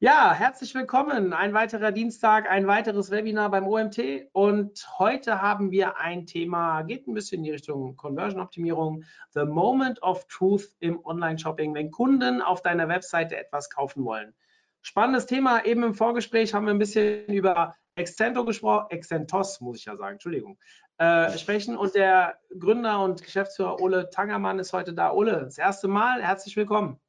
[0.00, 1.32] Ja, herzlich willkommen.
[1.32, 4.28] Ein weiterer Dienstag, ein weiteres Webinar beim OMT.
[4.30, 9.02] Und heute haben wir ein Thema, geht ein bisschen in die Richtung Conversion-Optimierung.
[9.34, 14.36] The Moment of Truth im Online-Shopping, wenn Kunden auf deiner Webseite etwas kaufen wollen.
[14.82, 15.64] Spannendes Thema.
[15.64, 20.12] Eben im Vorgespräch haben wir ein bisschen über Extento gesprochen, Excentos muss ich ja sagen,
[20.12, 20.60] Entschuldigung,
[20.98, 21.76] äh, sprechen.
[21.76, 25.12] Und der Gründer und Geschäftsführer Ole Tangermann ist heute da.
[25.12, 27.00] Ole, das erste Mal, herzlich willkommen.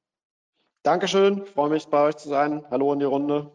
[0.83, 2.65] Dankeschön, freue mich bei euch zu sein.
[2.71, 3.51] Hallo in die Runde.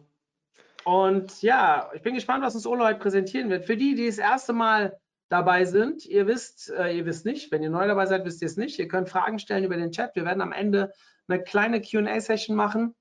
[0.83, 3.65] Und ja, ich bin gespannt, was uns Ole heute präsentieren wird.
[3.65, 7.63] Für die, die das erste Mal dabei sind, ihr wisst, äh, ihr wisst nicht, wenn
[7.63, 8.77] ihr neu dabei seid, wisst ihr es nicht.
[8.77, 10.15] Ihr könnt Fragen stellen über den Chat.
[10.15, 10.93] Wir werden am Ende
[11.27, 12.93] eine kleine Q&A-Session machen.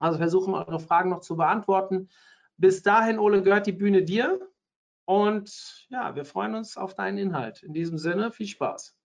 [0.00, 2.08] Also versuchen, eure Fragen noch zu beantworten.
[2.56, 4.40] Bis dahin, Ole, gehört die Bühne dir.
[5.04, 7.62] Und ja, wir freuen uns auf deinen Inhalt.
[7.62, 8.96] In diesem Sinne, viel Spaß.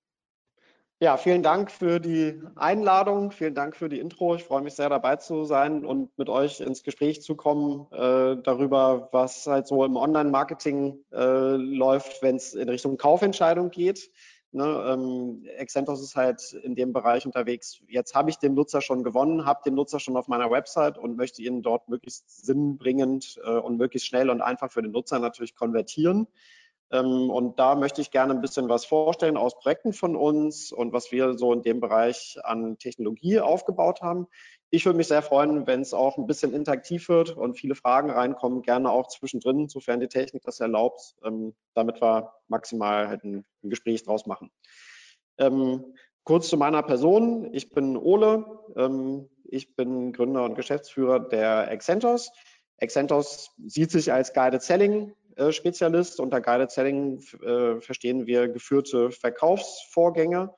[1.02, 4.36] Ja, vielen Dank für die Einladung, vielen Dank für die Intro.
[4.36, 8.36] Ich freue mich sehr dabei zu sein und mit euch ins Gespräch zu kommen äh,
[8.44, 14.11] darüber, was halt so im Online-Marketing äh, läuft, wenn es in Richtung Kaufentscheidung geht.
[14.52, 17.80] Ne, ähm, Excentos ist halt in dem Bereich unterwegs.
[17.88, 21.16] Jetzt habe ich den Nutzer schon gewonnen, habe den Nutzer schon auf meiner Website und
[21.16, 25.56] möchte ihn dort möglichst sinnbringend äh, und möglichst schnell und einfach für den Nutzer natürlich
[25.56, 26.28] konvertieren.
[26.91, 30.91] Ähm, und da möchte ich gerne ein bisschen was vorstellen aus Projekten von uns und
[30.91, 34.27] was wir so in dem Bereich an Technologie aufgebaut haben.
[34.71, 38.09] Ich würde mich sehr freuen, wenn es auch ein bisschen interaktiv wird und viele Fragen
[38.09, 43.45] reinkommen, gerne auch zwischendrin, sofern die Technik das erlaubt, ähm, damit wir maximal halt ein,
[43.61, 44.51] Gespräch draus machen.
[45.37, 47.53] Ähm, kurz zu meiner Person.
[47.53, 48.45] Ich bin Ole.
[49.43, 52.31] Ich bin Gründer und Geschäftsführer der Excentos.
[52.77, 55.13] Excentos sieht sich als Guided Selling
[55.51, 56.19] Spezialist.
[56.19, 60.53] Unter Guided Selling äh, verstehen wir geführte Verkaufsvorgänge.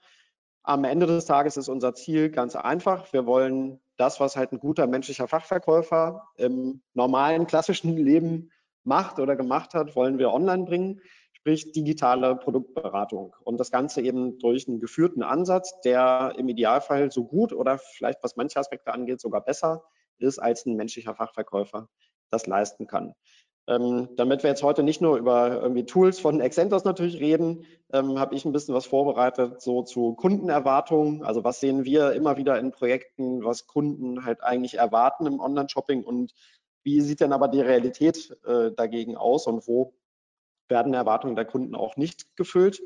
[0.63, 3.11] Am Ende des Tages ist unser Ziel ganz einfach.
[3.13, 8.51] Wir wollen das, was halt ein guter menschlicher Fachverkäufer im normalen, klassischen Leben
[8.83, 11.01] macht oder gemacht hat, wollen wir online bringen,
[11.33, 13.35] sprich digitale Produktberatung.
[13.43, 18.23] Und das Ganze eben durch einen geführten Ansatz, der im Idealfall so gut oder vielleicht
[18.23, 19.83] was manche Aspekte angeht, sogar besser
[20.17, 21.89] ist, als ein menschlicher Fachverkäufer
[22.29, 23.13] das leisten kann.
[23.67, 28.19] Ähm, damit wir jetzt heute nicht nur über irgendwie Tools von Excentos natürlich reden, ähm,
[28.19, 31.23] habe ich ein bisschen was vorbereitet so zu Kundenerwartungen.
[31.23, 36.03] Also was sehen wir immer wieder in Projekten, was Kunden halt eigentlich erwarten im Online-Shopping
[36.03, 36.33] und
[36.83, 39.93] wie sieht denn aber die Realität äh, dagegen aus und wo
[40.67, 42.81] werden Erwartungen der Kunden auch nicht gefüllt?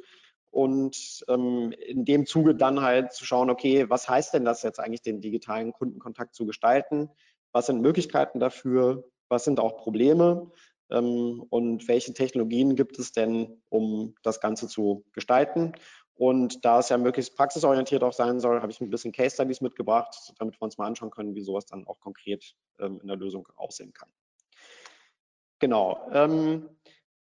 [0.52, 4.80] Und ähm, in dem Zuge dann halt zu schauen, okay, was heißt denn das jetzt
[4.80, 7.10] eigentlich, den digitalen Kundenkontakt zu gestalten?
[7.52, 9.04] Was sind Möglichkeiten dafür?
[9.30, 10.52] Was sind auch Probleme
[10.90, 15.74] ähm, und welche Technologien gibt es denn, um das Ganze zu gestalten.
[16.16, 19.60] Und da es ja möglichst praxisorientiert auch sein soll, habe ich ein bisschen Case Studies
[19.60, 23.18] mitgebracht, damit wir uns mal anschauen können, wie sowas dann auch konkret ähm, in der
[23.18, 24.10] Lösung aussehen kann.
[25.60, 26.08] Genau.
[26.14, 26.70] Ähm,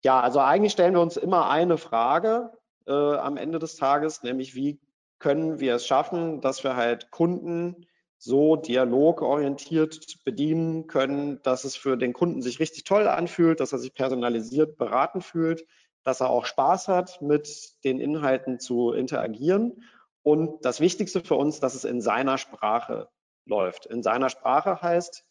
[0.04, 2.52] ja, also eigentlich stellen wir uns immer eine Frage
[2.86, 4.80] äh, am Ende des Tages, nämlich wie
[5.18, 7.86] können wir es schaffen, dass wir halt Kunden
[8.24, 13.80] so dialogorientiert bedienen können, dass es für den Kunden sich richtig toll anfühlt, dass er
[13.80, 15.66] sich personalisiert beraten fühlt,
[16.04, 19.82] dass er auch Spaß hat, mit den Inhalten zu interagieren.
[20.22, 23.08] Und das Wichtigste für uns, dass es in seiner Sprache
[23.44, 23.86] läuft.
[23.86, 25.24] In seiner Sprache heißt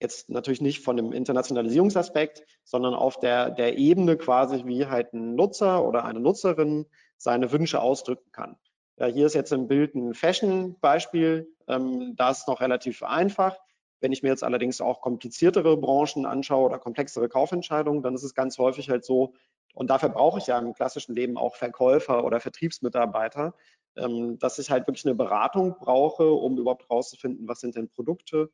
[0.00, 5.34] jetzt natürlich nicht von dem Internationalisierungsaspekt, sondern auf der, der Ebene quasi, wie halt ein
[5.34, 6.84] Nutzer oder eine Nutzerin
[7.16, 8.56] seine Wünsche ausdrücken kann.
[8.98, 11.48] Ja, hier ist jetzt im Bild ein Fashion-Beispiel.
[11.68, 13.56] Ähm, da ist noch relativ einfach.
[14.00, 18.34] Wenn ich mir jetzt allerdings auch kompliziertere Branchen anschaue oder komplexere Kaufentscheidungen, dann ist es
[18.34, 19.34] ganz häufig halt so,
[19.74, 23.54] und dafür brauche ich ja im klassischen Leben auch Verkäufer oder Vertriebsmitarbeiter,
[23.96, 28.50] ähm, dass ich halt wirklich eine Beratung brauche, um überhaupt rauszufinden, was sind denn Produkte,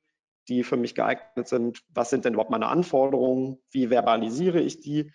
[0.48, 5.12] die für mich geeignet sind, was sind denn überhaupt meine Anforderungen, wie verbalisiere ich die.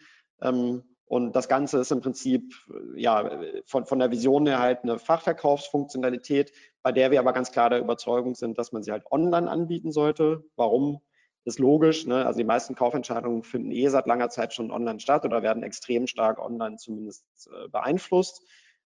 [1.08, 2.56] Und das Ganze ist im Prinzip
[2.96, 3.30] ja
[3.66, 6.52] von, von der Vision her halt eine Fachverkaufsfunktionalität,
[6.82, 9.92] bei der wir aber ganz klar der Überzeugung sind, dass man sie halt online anbieten
[9.92, 10.44] sollte.
[10.56, 11.02] Warum?
[11.48, 12.08] Ist logisch.
[12.08, 12.26] Ne?
[12.26, 16.08] Also die meisten Kaufentscheidungen finden eh seit langer Zeit schon online statt oder werden extrem
[16.08, 18.42] stark online zumindest äh, beeinflusst.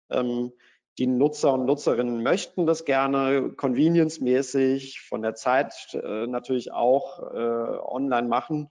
[0.09, 0.53] Ähm,
[0.97, 7.35] die Nutzer und Nutzerinnen möchten das gerne convenience-mäßig von der Zeit äh, natürlich auch äh,
[7.35, 8.69] online machen.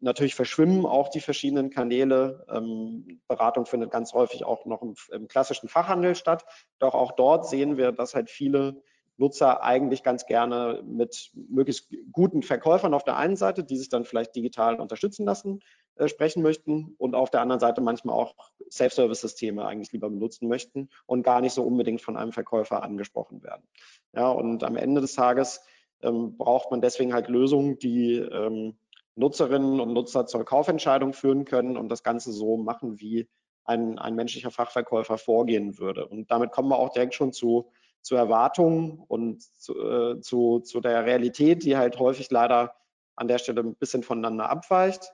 [0.00, 2.46] Natürlich verschwimmen auch die verschiedenen Kanäle.
[2.50, 6.44] Ähm, Beratung findet ganz häufig auch noch im, im, klassischen Fachhandel statt.
[6.78, 8.82] Doch auch dort sehen wir, dass halt viele
[9.16, 14.04] Nutzer eigentlich ganz gerne mit möglichst guten Verkäufern auf der einen Seite, die sich dann
[14.04, 15.60] vielleicht digital unterstützen lassen,
[15.96, 18.34] äh, sprechen möchten und auf der anderen Seite manchmal auch
[18.70, 23.68] Self-Service-Systeme eigentlich lieber benutzen möchten und gar nicht so unbedingt von einem Verkäufer angesprochen werden.
[24.14, 25.60] Ja, und am Ende des Tages
[26.02, 28.78] ähm, braucht man deswegen halt Lösungen, die ähm,
[29.16, 33.28] Nutzerinnen und Nutzer zur Kaufentscheidung führen können und das Ganze so machen, wie
[33.64, 36.06] ein, ein menschlicher Fachverkäufer vorgehen würde.
[36.06, 37.70] Und damit kommen wir auch direkt schon zu,
[38.02, 42.74] zu Erwartungen und zu, äh, zu, zu der Realität, die halt häufig leider
[43.16, 45.12] an der Stelle ein bisschen voneinander abweicht.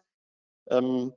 [0.70, 1.12] Ähm,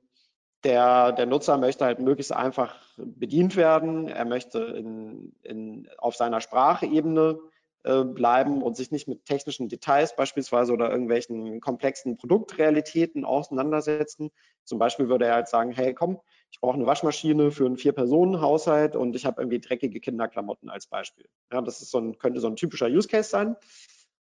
[0.64, 4.08] der, der Nutzer möchte halt möglichst einfach bedient werden.
[4.08, 7.38] Er möchte in, in, auf seiner Sprachebene
[7.82, 14.30] äh, bleiben und sich nicht mit technischen Details beispielsweise oder irgendwelchen komplexen Produktrealitäten auseinandersetzen.
[14.64, 18.96] Zum Beispiel würde er halt sagen, hey, komm, ich brauche eine Waschmaschine für einen Vier-Personen-Haushalt
[18.96, 21.26] und ich habe irgendwie dreckige Kinderklamotten als Beispiel.
[21.50, 23.56] Ja, das ist so ein, könnte so ein typischer Use Case sein.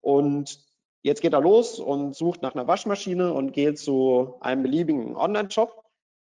[0.00, 0.58] Und
[1.02, 5.84] jetzt geht er los und sucht nach einer Waschmaschine und geht zu einem beliebigen Online-Shop.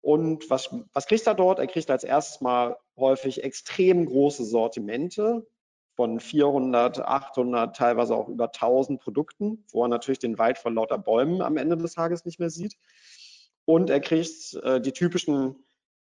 [0.02, 1.60] Und was, was kriegt er dort?
[1.60, 5.46] Er kriegt als erstes mal häufig extrem große Sortimente
[6.01, 10.98] von 400, 800, teilweise auch über 1000 Produkten, wo er natürlich den Wald vor lauter
[10.98, 12.75] Bäumen am Ende des Tages nicht mehr sieht.
[13.65, 15.57] Und er kriegt äh, die typischen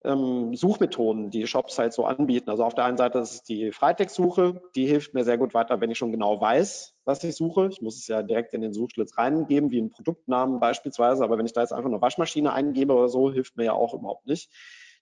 [0.04, 2.50] ähm, Suchmethoden, die Shops halt so anbieten.
[2.50, 5.90] Also auf der einen Seite ist die Freitext-Suche, die hilft mir sehr gut weiter, wenn
[5.90, 7.66] ich schon genau weiß, was ich suche.
[7.72, 11.46] Ich muss es ja direkt in den Suchschlitz reingeben, wie einen Produktnamen beispielsweise, aber wenn
[11.46, 14.52] ich da jetzt einfach eine Waschmaschine eingebe oder so, hilft mir ja auch überhaupt nicht.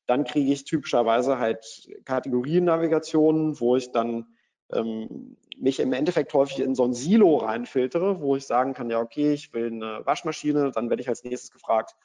[0.07, 4.29] Dann kriege ich typischerweise halt Kategoriennavigationen, wo ich dann
[4.73, 9.01] ähm, mich im Endeffekt häufig in so ein Silo reinfiltere, wo ich sagen kann, ja,
[9.01, 11.97] okay, ich will eine Waschmaschine, dann werde ich als nächstes gefragt,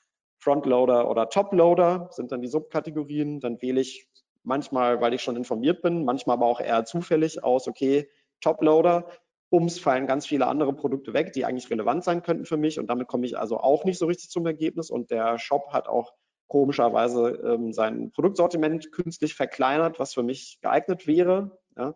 [0.43, 3.39] Frontloader oder Toploader sind dann die Subkategorien.
[3.39, 4.09] Dann wähle ich
[4.43, 8.09] manchmal, weil ich schon informiert bin, manchmal aber auch eher zufällig aus, okay,
[8.41, 9.07] Toploader.
[9.49, 12.79] Bums fallen ganz viele andere Produkte weg, die eigentlich relevant sein könnten für mich.
[12.79, 14.89] Und damit komme ich also auch nicht so richtig zum Ergebnis.
[14.89, 16.13] Und der Shop hat auch
[16.47, 21.59] komischerweise ähm, sein Produktsortiment künstlich verkleinert, was für mich geeignet wäre.
[21.77, 21.93] Ja.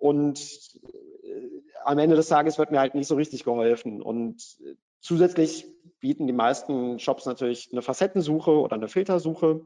[0.00, 0.80] Und
[1.22, 4.02] äh, am Ende des Tages wird mir halt nicht so richtig geholfen.
[4.02, 5.66] Und äh, zusätzlich
[6.00, 9.60] bieten die meisten Shops natürlich eine Facettensuche oder eine Filtersuche.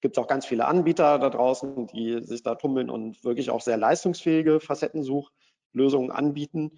[0.00, 3.60] Gibt es auch ganz viele Anbieter da draußen, die sich da tummeln und wirklich auch
[3.60, 6.72] sehr leistungsfähige Facettensuchlösungen anbieten.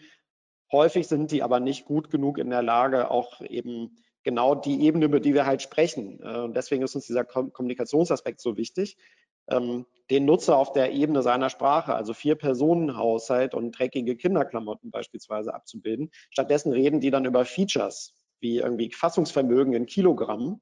[0.70, 5.06] Häufig sind die aber nicht gut genug in der Lage, auch eben genau die Ebene,
[5.06, 6.20] über die wir halt sprechen.
[6.22, 8.98] Äh, und deswegen ist uns dieser Kommunikationsaspekt so wichtig,
[9.50, 16.10] ähm, den Nutzer auf der Ebene seiner Sprache, also Vier-Personen-Haushalt und dreckige Kinderklamotten beispielsweise abzubilden.
[16.30, 20.60] Stattdessen reden die dann über Features, wie irgendwie Fassungsvermögen in Kilogramm,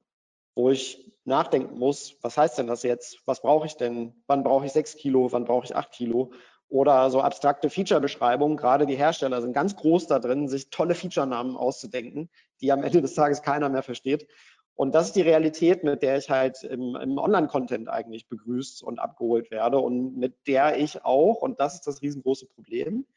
[0.55, 3.21] wo ich nachdenken muss, was heißt denn das jetzt?
[3.25, 4.23] Was brauche ich denn?
[4.27, 5.31] Wann brauche ich sechs Kilo?
[5.31, 6.31] Wann brauche ich acht Kilo?
[6.69, 8.57] Oder so abstrakte Feature-Beschreibungen.
[8.57, 12.29] Gerade die Hersteller sind ganz groß da drin, sich tolle Feature-Namen auszudenken,
[12.59, 14.27] die am Ende des Tages keiner mehr versteht.
[14.77, 18.99] Und das ist die Realität, mit der ich halt im, im Online-Content eigentlich begrüßt und
[18.99, 23.07] abgeholt werde und mit der ich auch, und das ist das riesengroße Problem,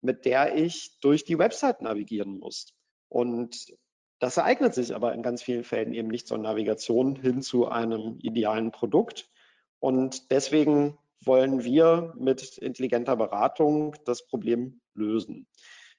[0.00, 2.74] mit der ich durch die Website navigieren muss.
[3.10, 3.74] Und
[4.20, 8.18] das ereignet sich aber in ganz vielen Fällen eben nicht zur Navigation hin zu einem
[8.20, 9.28] idealen Produkt.
[9.80, 15.46] Und deswegen wollen wir mit intelligenter Beratung das Problem lösen.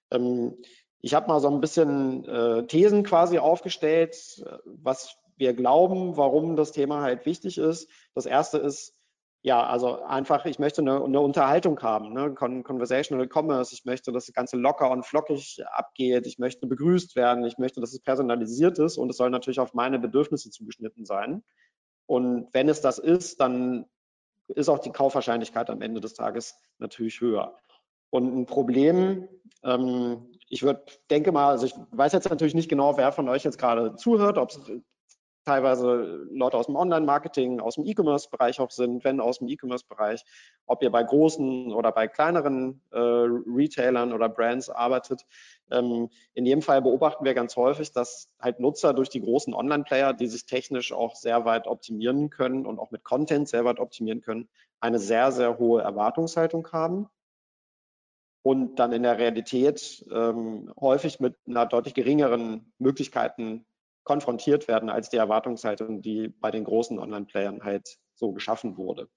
[0.09, 0.57] Ähm,
[1.03, 6.71] ich habe mal so ein bisschen äh, Thesen quasi aufgestellt, was wir glauben, warum das
[6.71, 7.89] Thema halt wichtig ist.
[8.15, 8.95] Das erste ist,
[9.41, 12.33] ja, also einfach, ich möchte eine, eine Unterhaltung haben, ne?
[12.33, 13.73] Conversational Commerce.
[13.73, 16.25] Ich möchte, dass das Ganze locker und flockig abgeht.
[16.25, 17.43] Ich möchte begrüßt werden.
[17.43, 21.43] Ich möchte, dass es personalisiert ist und es soll natürlich auf meine Bedürfnisse zugeschnitten sein.
[22.05, 23.87] Und wenn es das ist, dann
[24.47, 27.57] ist auch die Kaufwahrscheinlichkeit am Ende des Tages natürlich höher.
[28.13, 29.27] Und ein Problem,
[29.63, 33.43] ähm, ich würde, denke mal, also ich weiß jetzt natürlich nicht genau, wer von euch
[33.43, 34.61] jetzt gerade zuhört, ob es
[35.45, 40.23] teilweise Leute aus dem Online-Marketing, aus dem E-Commerce-Bereich auch sind, wenn aus dem E-Commerce-Bereich,
[40.67, 45.25] ob ihr bei großen oder bei kleineren äh, Retailern oder Brands arbeitet.
[45.71, 50.13] Ähm, in jedem Fall beobachten wir ganz häufig, dass halt Nutzer durch die großen Online-Player,
[50.13, 54.21] die sich technisch auch sehr weit optimieren können und auch mit Content sehr weit optimieren
[54.21, 54.49] können,
[54.81, 57.09] eine sehr, sehr hohe Erwartungshaltung haben
[58.43, 63.65] und dann in der Realität ähm, häufig mit einer deutlich geringeren Möglichkeiten
[64.03, 69.09] konfrontiert werden als die Erwartungshaltung, die bei den großen Online-Playern halt so geschaffen wurde.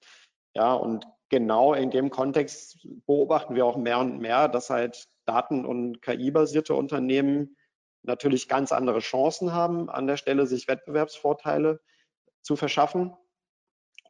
[0.54, 5.66] Ja, und genau in dem Kontext beobachten wir auch mehr und mehr, dass halt Daten-
[5.66, 7.56] und KI-basierte Unternehmen
[8.02, 11.80] natürlich ganz andere Chancen haben, an der Stelle sich Wettbewerbsvorteile
[12.42, 13.12] zu verschaffen.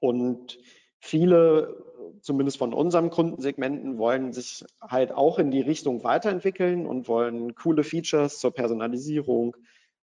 [0.00, 0.58] Und
[1.00, 1.85] viele
[2.20, 7.84] zumindest von unseren Kundensegmenten, wollen sich halt auch in die Richtung weiterentwickeln und wollen coole
[7.84, 9.56] Features zur Personalisierung,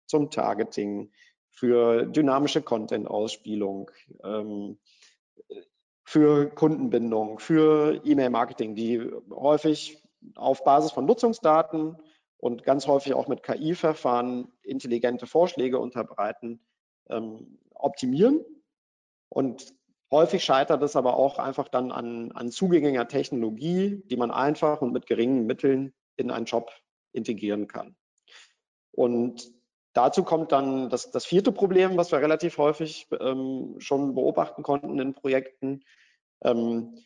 [0.06, 1.12] zum Targeting,
[1.50, 3.92] für dynamische Content-Ausspielung,
[4.24, 4.80] ähm,
[6.04, 10.04] für Kundenbindung, für E-Mail-Marketing, die häufig
[10.36, 11.98] auf Basis von Nutzungsdaten
[12.38, 16.60] und ganz häufig auch mit KI-Verfahren intelligente Vorschläge unterbreiten,
[17.10, 18.44] ähm, optimieren.
[19.30, 19.74] Und
[20.14, 24.94] häufig scheitert es aber auch einfach dann an, an zugänglicher Technologie, die man einfach und
[24.94, 26.72] mit geringen Mitteln in einen Job
[27.14, 27.96] integrieren kann.
[28.92, 29.52] Und
[29.94, 35.00] dazu kommt dann das, das vierte Problem, was wir relativ häufig ähm, schon beobachten konnten
[35.00, 35.84] in Projekten.
[36.44, 37.00] Ähm,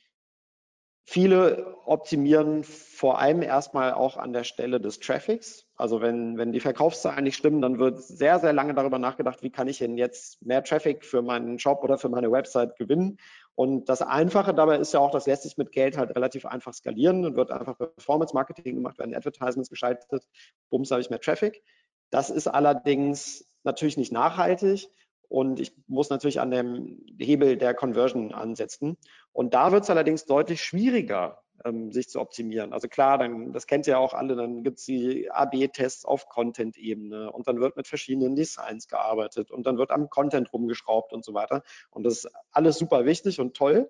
[1.10, 5.66] Viele optimieren vor allem erstmal auch an der Stelle des Traffics.
[5.78, 9.50] Also wenn, wenn die Verkaufszahlen nicht stimmen, dann wird sehr, sehr lange darüber nachgedacht, wie
[9.50, 13.20] kann ich denn jetzt mehr Traffic für meinen Shop oder für meine Website gewinnen.
[13.56, 16.74] Und das Einfache dabei ist ja auch, das lässt sich mit Geld halt relativ einfach
[16.74, 20.28] skalieren und wird einfach Performance Marketing gemacht, werden Advertisements geschaltet,
[20.70, 21.64] bums habe ich mehr Traffic.
[22.10, 24.90] Das ist allerdings natürlich nicht nachhaltig
[25.30, 28.98] und ich muss natürlich an dem Hebel der Conversion ansetzen.
[29.34, 32.72] Und da wird es allerdings deutlich schwieriger, ähm, sich zu optimieren.
[32.72, 37.32] Also klar, dann, das kennt ihr auch alle, dann gibt es die AB-Tests auf Content-Ebene
[37.32, 41.34] und dann wird mit verschiedenen Designs gearbeitet und dann wird am Content rumgeschraubt und so
[41.34, 41.64] weiter.
[41.90, 43.90] Und das ist alles super wichtig und toll.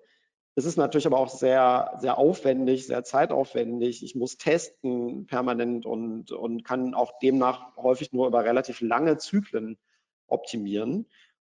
[0.56, 4.04] Es ist natürlich aber auch sehr, sehr aufwendig, sehr zeitaufwendig.
[4.04, 9.78] Ich muss testen permanent und, und kann auch demnach häufig nur über relativ lange Zyklen
[10.26, 11.06] optimieren.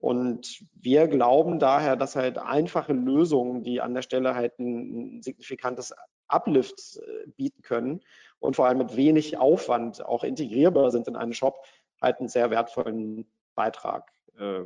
[0.02, 5.94] Und wir glauben daher, dass halt einfache Lösungen, die an der Stelle halt ein, signifikantes
[6.26, 8.00] Uplift äh, bieten können
[8.40, 11.64] und vor allem mit wenig Aufwand auch integrierbar sind in einen Shop,
[12.00, 14.62] halt einen sehr wertvollen Beitrag äh,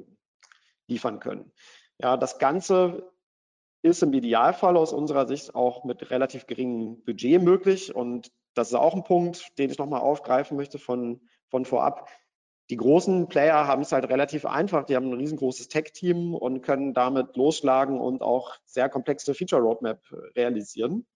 [0.86, 1.52] liefern können.
[1.98, 3.12] Ja, das Ganze
[3.82, 8.74] ist im Idealfall aus unserer Sicht auch mit relativ geringem Budget möglich und das ist
[8.74, 12.08] auch ein Punkt, den ich nochmal aufgreifen möchte von, von vorab.
[12.70, 14.84] Die großen Player haben es halt relativ einfach.
[14.84, 20.00] Die haben ein riesengroßes Tech-Team und können damit losschlagen und auch sehr komplexe Feature-Roadmap
[20.34, 21.06] realisieren.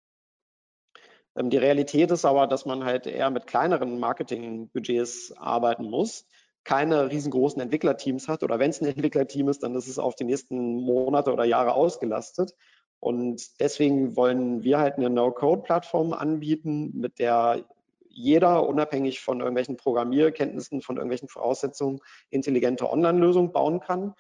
[1.37, 6.27] Ähm, die Realität ist aber, dass man halt eher mit kleineren Marketing-Budgets arbeiten muss,
[6.65, 10.25] keine riesengroßen Entwicklerteams hat oder wenn es ein Entwicklerteam ist, dann ist es auf die
[10.25, 12.55] nächsten Monate oder Jahre ausgelastet.
[13.01, 17.65] Und deswegen wollen wir halt eine No-Code-Plattform anbieten, mit der
[18.11, 24.15] jeder unabhängig von irgendwelchen Programmierkenntnissen, von irgendwelchen Voraussetzungen intelligente Online-Lösungen bauen kann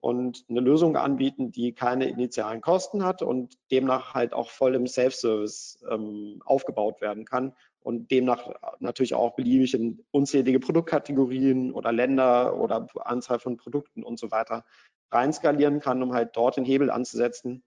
[0.00, 4.86] und eine Lösung anbieten, die keine initialen Kosten hat und demnach halt auch voll im
[4.86, 12.58] Self-Service ähm, aufgebaut werden kann und demnach natürlich auch beliebig in unzählige Produktkategorien oder Länder
[12.58, 14.64] oder Anzahl von Produkten und so weiter
[15.10, 17.62] reinskalieren kann, um halt dort den Hebel anzusetzen,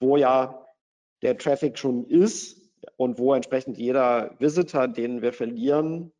[0.00, 0.66] wo ja
[1.22, 2.63] der Traffic schon ist,
[2.96, 6.12] und wo entsprechend jeder Visitor, den wir verlieren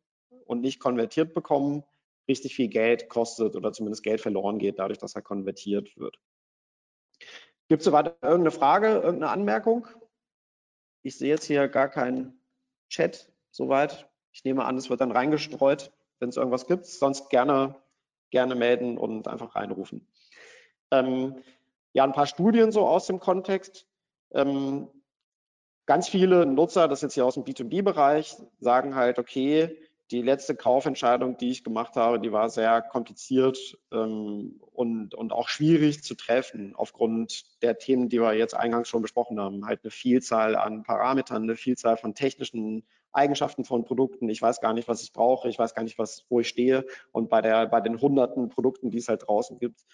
[0.45, 1.83] und nicht konvertiert bekommen,
[2.27, 6.17] richtig viel Geld kostet oder zumindest Geld verloren geht, dadurch, dass er konvertiert wird.
[7.67, 9.87] Gibt es soweit irgendeine Frage, irgendeine Anmerkung?
[11.01, 12.39] Ich sehe jetzt hier gar keinen
[12.89, 14.09] Chat soweit.
[14.31, 16.85] Ich nehme an, es wird dann reingestreut, wenn es irgendwas gibt.
[16.85, 17.75] Sonst gerne,
[18.31, 20.07] gerne melden und einfach reinrufen.
[20.91, 21.41] Ähm,
[21.93, 23.87] ja, ein paar Studien so aus dem Kontext.
[24.31, 24.89] Ähm,
[25.85, 29.77] Ganz viele Nutzer, das jetzt hier aus dem B2B-Bereich, sagen halt, okay,
[30.11, 35.49] die letzte Kaufentscheidung, die ich gemacht habe, die war sehr kompliziert ähm, und, und auch
[35.49, 39.65] schwierig zu treffen aufgrund der Themen, die wir jetzt eingangs schon besprochen haben.
[39.65, 44.29] Halt eine Vielzahl an Parametern, eine Vielzahl von technischen Eigenschaften von Produkten.
[44.29, 45.49] Ich weiß gar nicht, was ich brauche.
[45.49, 46.85] Ich weiß gar nicht, was, wo ich stehe.
[47.11, 49.85] Und bei, der, bei den hunderten Produkten, die es halt draußen gibt,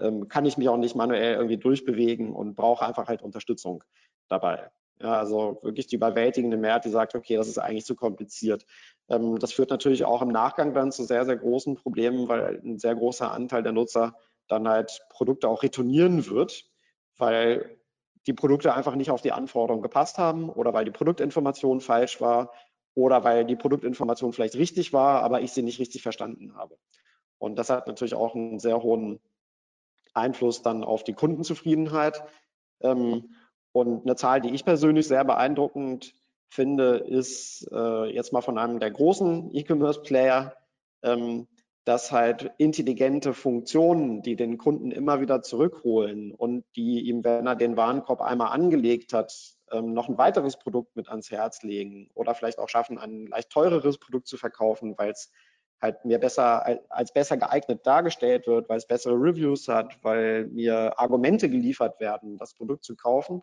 [0.00, 3.84] ähm, kann ich mich auch nicht manuell irgendwie durchbewegen und brauche einfach halt Unterstützung
[4.28, 4.70] dabei.
[5.00, 8.64] Ja, also wirklich die überwältigende Mehrheit, die sagt, okay, das ist eigentlich zu kompliziert.
[9.08, 12.78] Ähm, das führt natürlich auch im Nachgang dann zu sehr, sehr großen Problemen, weil ein
[12.78, 14.14] sehr großer Anteil der Nutzer
[14.48, 16.64] dann halt Produkte auch retournieren wird,
[17.18, 17.78] weil
[18.26, 22.52] die Produkte einfach nicht auf die Anforderungen gepasst haben oder weil die Produktinformation falsch war
[22.94, 26.78] oder weil die Produktinformation vielleicht richtig war, aber ich sie nicht richtig verstanden habe.
[27.38, 29.20] Und das hat natürlich auch einen sehr hohen
[30.14, 32.22] Einfluss dann auf die Kundenzufriedenheit.
[32.80, 33.34] Ähm,
[33.76, 36.14] und eine Zahl, die ich persönlich sehr beeindruckend
[36.48, 40.54] finde, ist äh, jetzt mal von einem der großen E-Commerce-Player,
[41.02, 41.46] ähm,
[41.84, 47.54] dass halt intelligente Funktionen, die den Kunden immer wieder zurückholen und die ihm, wenn er
[47.54, 49.32] den Warenkorb einmal angelegt hat,
[49.70, 53.50] ähm, noch ein weiteres Produkt mit ans Herz legen oder vielleicht auch schaffen, ein leicht
[53.50, 55.30] teureres Produkt zu verkaufen, weil es
[55.80, 60.98] halt mir besser als besser geeignet dargestellt wird, weil es bessere Reviews hat, weil mir
[60.98, 63.42] Argumente geliefert werden, das Produkt zu kaufen,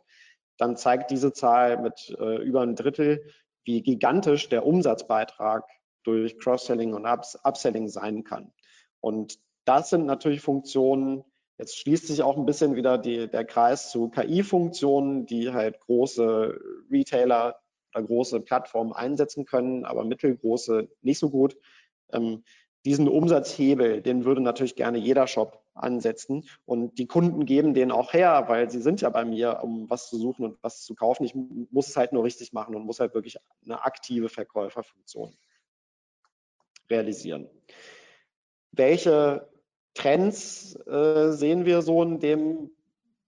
[0.57, 3.23] dann zeigt diese Zahl mit äh, über ein Drittel,
[3.65, 5.63] wie gigantisch der Umsatzbeitrag
[6.03, 8.51] durch Cross-Selling und Upselling sein kann.
[8.99, 11.23] Und das sind natürlich Funktionen,
[11.57, 16.59] jetzt schließt sich auch ein bisschen wieder die, der Kreis zu KI-Funktionen, die halt große
[16.91, 17.59] Retailer
[17.93, 21.55] oder große Plattformen einsetzen können, aber mittelgroße nicht so gut.
[22.13, 22.43] Ähm,
[22.85, 28.13] diesen Umsatzhebel, den würde natürlich gerne jeder Shop ansetzen und die Kunden geben den auch
[28.13, 31.23] her, weil sie sind ja bei mir, um was zu suchen und was zu kaufen.
[31.23, 35.33] Ich muss es halt nur richtig machen und muss halt wirklich eine aktive Verkäuferfunktion
[36.89, 37.49] realisieren.
[38.71, 39.47] Welche
[39.93, 42.71] Trends äh, sehen wir so in dem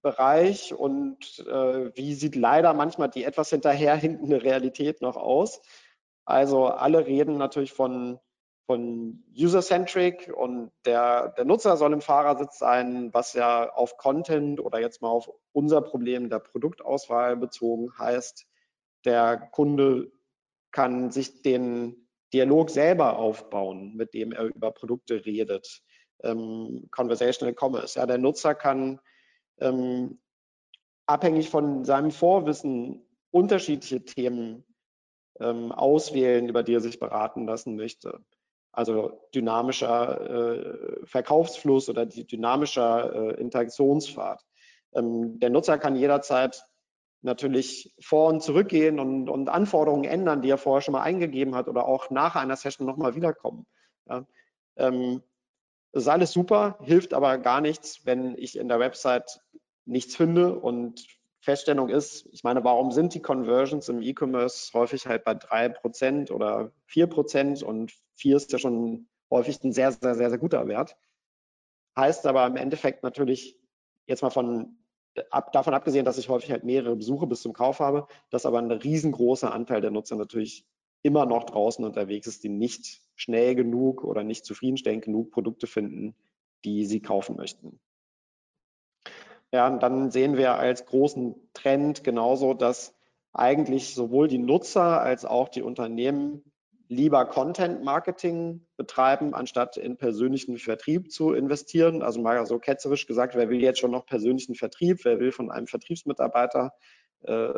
[0.01, 5.61] Bereich und äh, wie sieht leider manchmal die etwas hinterherhinkende Realität noch aus?
[6.25, 8.19] Also alle reden natürlich von
[8.65, 14.79] von User-Centric und der, der Nutzer soll im Fahrersitz sein, was ja auf Content oder
[14.79, 18.47] jetzt mal auf unser Problem der Produktauswahl bezogen heißt,
[19.05, 20.11] der Kunde
[20.71, 25.83] kann sich den Dialog selber aufbauen, mit dem er über Produkte redet.
[26.23, 27.99] Ähm, Conversational Commerce.
[27.99, 28.99] Ja, der Nutzer kann
[29.59, 30.19] ähm,
[31.05, 34.65] abhängig von seinem Vorwissen unterschiedliche Themen
[35.39, 38.25] ähm, auswählen, über die er sich beraten lassen möchte
[38.75, 44.43] also dynamischer äh, Verkaufsfluss oder die dynamischer äh, Interaktionspfad.
[44.93, 46.63] Ähm, der Nutzer kann jederzeit
[47.21, 51.67] natürlich vor und zurückgehen und, und, Anforderungen ändern, die er vorher schon mal eingegeben hat
[51.67, 53.65] oder auch nach einer Session nochmal wiederkommen.
[54.07, 54.25] Ja.
[54.77, 55.23] Ähm,
[55.91, 59.39] das ist alles super, hilft aber gar nichts, wenn ich in der Website
[59.85, 61.05] nichts finde und
[61.39, 66.31] Feststellung ist, ich meine, warum sind die Conversions im E-Commerce häufig halt bei drei Prozent
[66.31, 70.67] oder vier Prozent und vier ist ja schon häufig ein sehr, sehr, sehr, sehr guter
[70.67, 70.97] Wert.
[71.97, 73.59] Heißt aber im Endeffekt natürlich
[74.05, 74.77] jetzt mal von
[75.29, 78.59] ab, davon abgesehen, dass ich häufig halt mehrere Besuche bis zum Kauf habe, dass aber
[78.59, 80.65] ein riesengroßer Anteil der Nutzer natürlich
[81.03, 86.15] immer noch draußen unterwegs ist, die nicht schnell genug oder nicht zufriedenstellend genug Produkte finden,
[86.65, 87.79] die sie kaufen möchten.
[89.51, 92.95] Ja, und dann sehen wir als großen Trend genauso, dass
[93.31, 96.43] eigentlich sowohl die Nutzer als auch die Unternehmen
[96.87, 102.01] lieber Content Marketing betreiben, anstatt in persönlichen Vertrieb zu investieren.
[102.01, 104.99] Also mal so ketzerisch gesagt, wer will jetzt schon noch persönlichen Vertrieb?
[105.03, 106.73] Wer will von einem Vertriebsmitarbeiter
[107.23, 107.49] äh,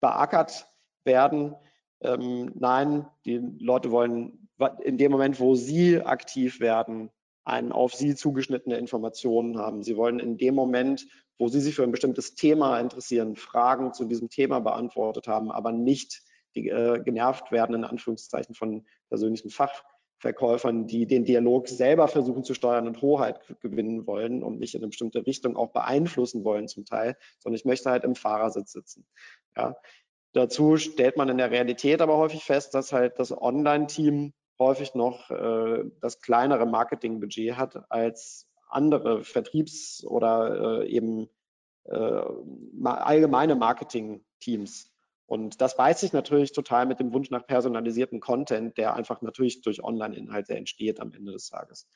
[0.00, 0.66] beackert
[1.04, 1.54] werden?
[2.00, 4.48] Ähm, nein, die Leute wollen
[4.82, 7.10] in dem Moment, wo sie aktiv werden,
[7.44, 9.82] einen auf sie zugeschnittene Informationen haben.
[9.82, 11.06] Sie wollen in dem Moment,
[11.38, 15.72] wo sie sich für ein bestimmtes Thema interessieren, Fragen zu diesem Thema beantwortet haben, aber
[15.72, 16.22] nicht
[16.56, 22.54] die, äh, genervt werden, in Anführungszeichen, von persönlichen Fachverkäufern, die den Dialog selber versuchen zu
[22.54, 26.84] steuern und Hoheit gewinnen wollen und mich in eine bestimmte Richtung auch beeinflussen wollen zum
[26.84, 29.06] Teil, sondern ich möchte halt im Fahrersitz sitzen.
[29.56, 29.76] Ja.
[30.32, 35.30] Dazu stellt man in der Realität aber häufig fest, dass halt das Online-Team häufig noch
[35.30, 41.28] äh, das kleinere Marketingbudget hat als andere Vertriebs- oder äh, eben
[41.84, 42.22] äh,
[42.84, 44.92] allgemeine Marketing-Teams.
[45.26, 49.60] Und das beißt sich natürlich total mit dem Wunsch nach personalisierten Content, der einfach natürlich
[49.60, 51.88] durch Online-Inhalte entsteht am Ende des Tages.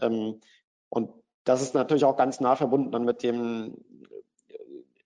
[0.00, 0.40] Ähm,
[0.88, 1.10] und
[1.44, 3.76] das ist natürlich auch ganz nah verbunden dann mit dem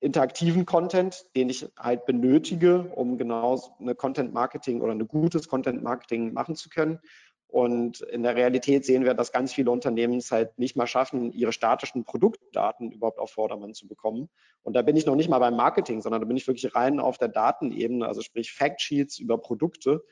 [0.03, 5.83] interaktiven Content, den ich halt benötige, um genau eine Content Marketing oder ein gutes Content
[5.83, 6.99] Marketing machen zu können.
[7.53, 11.33] Und in der Realität sehen wir, dass ganz viele Unternehmen es halt nicht mal schaffen,
[11.33, 14.31] ihre statischen Produktdaten überhaupt auf Vordermann zu bekommen.
[14.62, 16.99] Und da bin ich noch nicht mal beim Marketing, sondern da bin ich wirklich rein
[16.99, 20.03] auf der Datenebene, also sprich Factsheets über Produkte.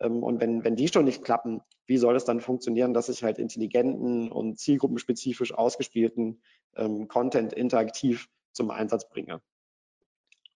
[0.00, 3.22] Ähm, und wenn, wenn die schon nicht klappen, wie soll es dann funktionieren, dass ich
[3.22, 6.40] halt intelligenten und zielgruppenspezifisch ausgespielten
[6.76, 9.42] ähm, Content interaktiv zum Einsatz bringe.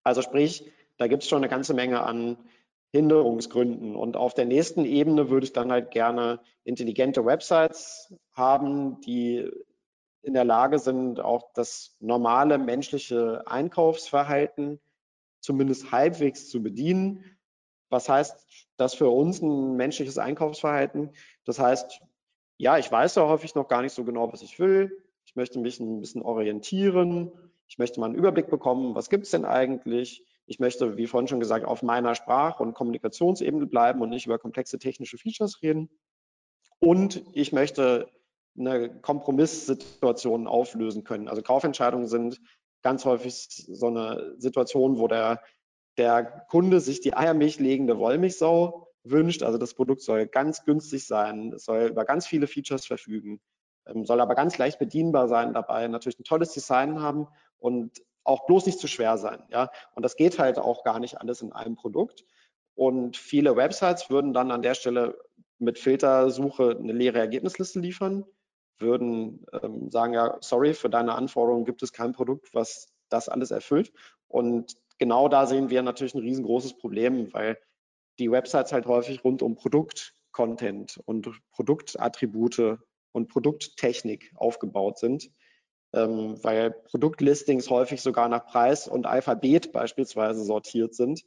[0.01, 2.37] Also sprich, da gibt es schon eine ganze Menge an
[2.91, 3.95] Hinderungsgründen.
[3.95, 9.49] Und auf der nächsten Ebene würde ich dann halt gerne intelligente Websites haben, die
[10.23, 14.79] in der Lage sind, auch das normale menschliche Einkaufsverhalten
[15.39, 17.25] zumindest halbwegs zu bedienen.
[17.89, 18.45] Was heißt
[18.77, 21.11] das für uns ein menschliches Einkaufsverhalten?
[21.45, 22.01] Das heißt,
[22.57, 25.03] ja, ich weiß ja häufig noch gar nicht so genau, was ich will.
[25.25, 27.31] Ich möchte mich ein bisschen orientieren.
[27.67, 30.25] Ich möchte mal einen Überblick bekommen, was gibt es denn eigentlich?
[30.51, 34.37] Ich möchte, wie vorhin schon gesagt, auf meiner Sprach- und Kommunikationsebene bleiben und nicht über
[34.37, 35.89] komplexe technische Features reden.
[36.79, 38.09] Und ich möchte
[38.59, 41.29] eine Kompromisssituation auflösen können.
[41.29, 42.41] Also Kaufentscheidungen sind
[42.81, 45.41] ganz häufig so eine Situation, wo der,
[45.97, 49.43] der Kunde sich die Eiermilch legende Wollmilchsau wünscht.
[49.43, 53.39] Also das Produkt soll ganz günstig sein, soll über ganz viele Features verfügen,
[53.85, 58.45] ähm, soll aber ganz leicht bedienbar sein dabei, natürlich ein tolles Design haben und auch
[58.45, 59.43] bloß nicht zu schwer sein.
[59.49, 59.71] Ja?
[59.95, 62.25] Und das geht halt auch gar nicht alles in einem Produkt.
[62.75, 65.17] Und viele Websites würden dann an der Stelle
[65.59, 68.25] mit Filtersuche eine leere Ergebnisliste liefern,
[68.79, 73.51] würden ähm, sagen, ja, sorry, für deine Anforderungen gibt es kein Produkt, was das alles
[73.51, 73.91] erfüllt.
[74.27, 77.57] Und genau da sehen wir natürlich ein riesengroßes Problem, weil
[78.17, 82.79] die Websites halt häufig rund um Produktcontent und Produktattribute
[83.11, 85.29] und Produkttechnik aufgebaut sind,
[85.93, 91.25] ähm, weil Produktlistings häufig sogar nach Preis und Alphabet beispielsweise sortiert sind,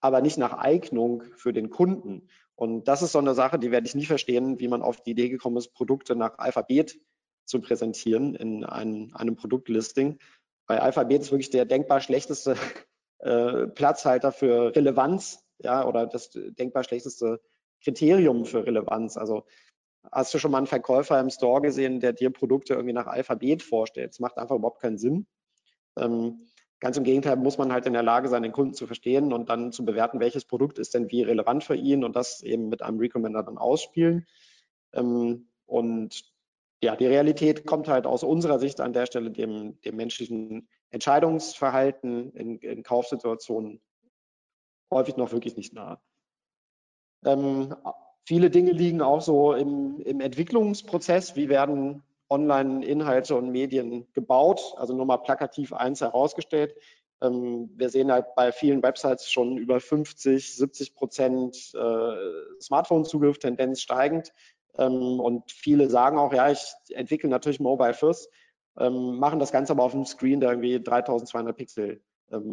[0.00, 2.28] aber nicht nach Eignung für den Kunden.
[2.56, 5.12] Und das ist so eine Sache, die werde ich nie verstehen, wie man auf die
[5.12, 6.98] Idee gekommen ist, Produkte nach Alphabet
[7.44, 10.18] zu präsentieren in einem, einem Produktlisting.
[10.66, 12.56] Weil Alphabet ist wirklich der denkbar schlechteste
[13.18, 17.40] äh, Platzhalter für Relevanz, ja, oder das denkbar schlechteste
[17.82, 19.16] Kriterium für Relevanz.
[19.16, 19.44] Also
[20.12, 23.62] hast du schon mal einen Verkäufer im Store gesehen, der dir Produkte irgendwie nach Alphabet
[23.62, 24.10] vorstellt?
[24.10, 25.26] Das macht einfach überhaupt keinen Sinn.
[25.96, 26.46] Ähm,
[26.84, 29.48] Ganz im Gegenteil muss man halt in der Lage sein, den Kunden zu verstehen und
[29.48, 32.82] dann zu bewerten, welches Produkt ist denn wie relevant für ihn und das eben mit
[32.82, 34.26] einem Recommender dann ausspielen.
[34.92, 36.30] Ähm, und
[36.82, 42.32] ja, die Realität kommt halt aus unserer Sicht an der Stelle dem, dem menschlichen Entscheidungsverhalten
[42.32, 43.80] in, in Kaufsituationen
[44.90, 45.98] häufig noch wirklich nicht nahe.
[47.24, 47.74] Ähm,
[48.24, 51.36] viele Dinge liegen auch so im, im Entwicklungsprozess.
[51.36, 54.74] Wie werden Online-Inhalte und Medien gebaut.
[54.76, 56.74] Also nur mal plakativ eins herausgestellt.
[57.22, 63.82] Ähm, wir sehen halt bei vielen Websites schon über 50, 70 Prozent äh, Smartphone-Zugriff, Tendenz
[63.82, 64.32] steigend.
[64.76, 68.30] Ähm, und viele sagen auch, ja, ich entwickle natürlich Mobile First,
[68.78, 72.02] ähm, machen das Ganze aber auf einem Screen, der irgendwie 3200 Pixel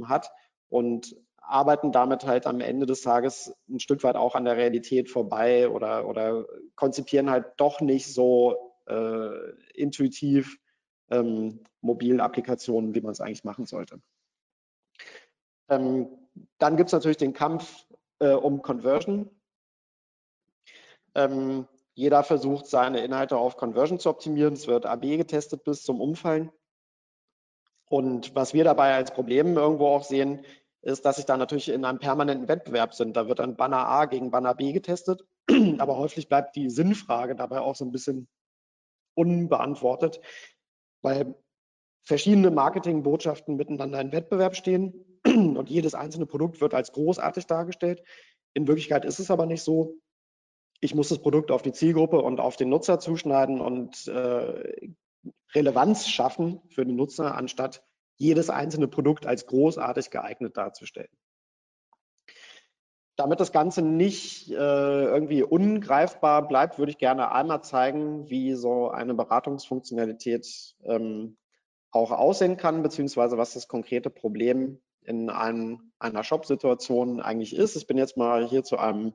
[0.04, 0.30] hat
[0.70, 1.16] und
[1.52, 5.70] arbeiten damit halt am Ende des Tages ein Stück weit auch an der Realität vorbei
[5.70, 10.58] oder, oder konzipieren halt doch nicht so äh, intuitiv
[11.10, 14.02] ähm, mobilen Applikationen, wie man es eigentlich machen sollte.
[15.70, 16.08] Ähm,
[16.58, 17.86] dann gibt es natürlich den Kampf
[18.20, 19.30] äh, um Conversion.
[21.16, 24.54] Ähm, jeder versucht, seine Inhalte auf Conversion zu optimieren.
[24.54, 26.52] Es wird AB getestet bis zum Umfallen.
[27.90, 30.46] Und was wir dabei als Problem irgendwo auch sehen,
[30.82, 33.16] ist, dass sich da natürlich in einem permanenten Wettbewerb sind.
[33.16, 35.26] Da wird dann Banner A gegen Banner B getestet,
[35.78, 38.28] aber häufig bleibt die Sinnfrage dabei auch so ein bisschen
[39.14, 40.22] unbeantwortet,
[41.02, 41.36] weil
[42.04, 48.04] verschiedene Marketingbotschaften miteinander in Wettbewerb stehen und jedes einzelne Produkt wird als großartig dargestellt.
[48.54, 49.96] In Wirklichkeit ist es aber nicht so.
[50.80, 54.88] Ich muss das Produkt auf die Zielgruppe und auf den Nutzer zuschneiden und äh,
[55.54, 57.84] Relevanz schaffen für den Nutzer, anstatt
[58.22, 61.10] jedes einzelne Produkt als großartig geeignet darzustellen
[63.22, 68.90] damit das Ganze nicht äh, irgendwie ungreifbar bleibt, würde ich gerne einmal zeigen, wie so
[68.90, 71.38] eine Beratungsfunktionalität ähm,
[71.92, 77.76] auch aussehen kann, beziehungsweise was das konkrete Problem in einem, einer Shop-Situation eigentlich ist.
[77.76, 79.14] Ich bin jetzt mal hier zu einem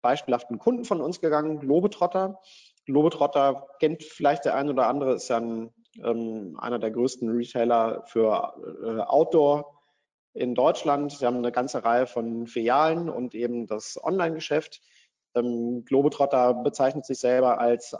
[0.00, 2.38] beispielhaften Kunden von uns gegangen, Globetrotter.
[2.86, 8.04] Globetrotter kennt vielleicht der ein oder andere, ist ja ein, ähm, einer der größten Retailer
[8.06, 9.76] für äh, Outdoor-
[10.32, 11.12] in Deutschland.
[11.12, 14.80] Sie haben eine ganze Reihe von Filialen und eben das Online-Geschäft.
[15.34, 17.96] Ähm, Globetrotter bezeichnet sich selber als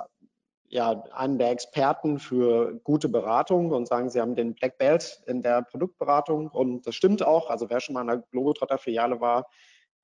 [0.68, 5.42] ja, einen der Experten für gute Beratung und sagen, sie haben den Black Belt in
[5.42, 7.50] der Produktberatung und das stimmt auch.
[7.50, 9.50] Also wer schon mal in einer Globetrotter-Filiale war,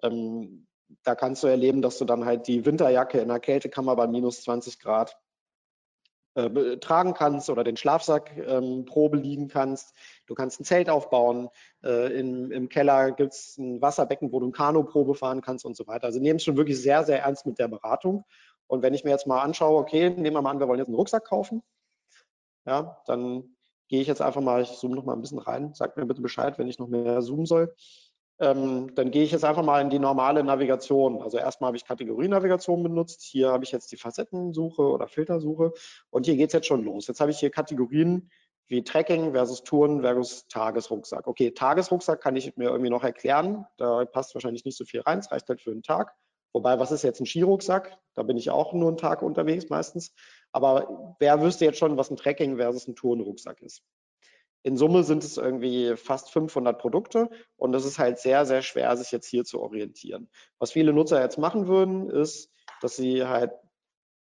[0.03, 0.67] ähm,
[1.05, 4.43] da kannst du erleben, dass du dann halt die Winterjacke in der Kältekammer bei minus
[4.43, 5.17] 20 Grad
[6.37, 9.95] äh, tragen kannst oder den Schlafsack ähm, Probe liegen kannst.
[10.27, 11.49] Du kannst ein Zelt aufbauen.
[11.83, 15.77] Äh, in, Im Keller gibt es ein Wasserbecken, wo du ein Kanu-Probe fahren kannst und
[15.77, 16.05] so weiter.
[16.05, 18.25] Also nehmen es schon wirklich sehr, sehr ernst mit der Beratung.
[18.67, 20.89] Und wenn ich mir jetzt mal anschaue, okay, nehmen wir mal an, wir wollen jetzt
[20.89, 21.63] einen Rucksack kaufen,
[22.67, 23.57] ja, dann
[23.89, 26.21] gehe ich jetzt einfach mal, ich zoome noch mal ein bisschen rein, sag mir bitte
[26.21, 27.75] Bescheid, wenn ich noch mehr zoomen soll.
[28.39, 31.23] Ähm, dann gehe ich jetzt einfach mal in die normale Navigation.
[31.23, 33.23] Also erstmal habe ich Kategorienavigation benutzt.
[33.23, 35.73] Hier habe ich jetzt die Facettensuche oder Filtersuche.
[36.11, 37.07] Und hier geht es jetzt schon los.
[37.07, 38.31] Jetzt habe ich hier Kategorien
[38.69, 41.27] wie Tracking versus Touren versus Tagesrucksack.
[41.27, 43.65] Okay, Tagesrucksack kann ich mir irgendwie noch erklären.
[43.77, 45.21] Da passt wahrscheinlich nicht so viel rein.
[45.21, 46.15] Es reicht halt für einen Tag.
[46.53, 47.99] Wobei, was ist jetzt ein Skirucksack?
[48.15, 50.15] Da bin ich auch nur einen Tag unterwegs meistens.
[50.53, 53.83] Aber wer wüsste jetzt schon, was ein Tracking versus ein Tourenrucksack ist?
[54.67, 58.97] In Summe sind es irgendwie fast 500 Produkte und es ist halt sehr, sehr schwer,
[58.97, 60.29] sich jetzt hier zu orientieren.
[60.59, 62.51] Was viele Nutzer jetzt machen würden, ist,
[62.81, 63.53] dass sie halt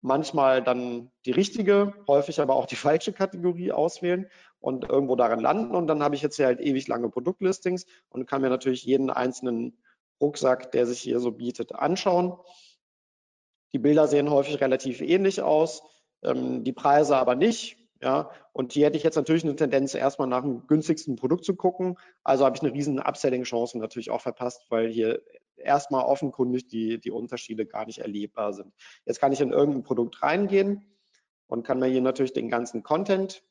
[0.01, 5.73] manchmal dann die richtige, häufig aber auch die falsche Kategorie auswählen und irgendwo darin landen.
[5.73, 9.11] Und dann habe ich jetzt hier halt ewig lange Produktlistings und kann mir natürlich jeden
[9.11, 9.79] einzelnen
[10.21, 12.37] Rucksack, der sich hier so bietet, anschauen.
[13.73, 15.85] Die Bilder sehen häufig relativ ähnlich aus,
[16.25, 17.84] ähm, die Preise aber nicht.
[18.05, 21.57] Ja, und hier hätte ich jetzt natürlich eine Tendenz, erstmal nach dem günstigsten Produkt zu
[21.57, 21.97] gucken.
[22.23, 25.23] Also habe ich eine riesen Upselling-Chance natürlich auch verpasst, weil hier
[25.57, 28.75] erstmal offenkundig die, die Unterschiede gar nicht erlebbar sind.
[29.07, 30.85] Jetzt kann ich in irgendein Produkt reingehen
[31.47, 33.43] und kann mir hier natürlich den ganzen Content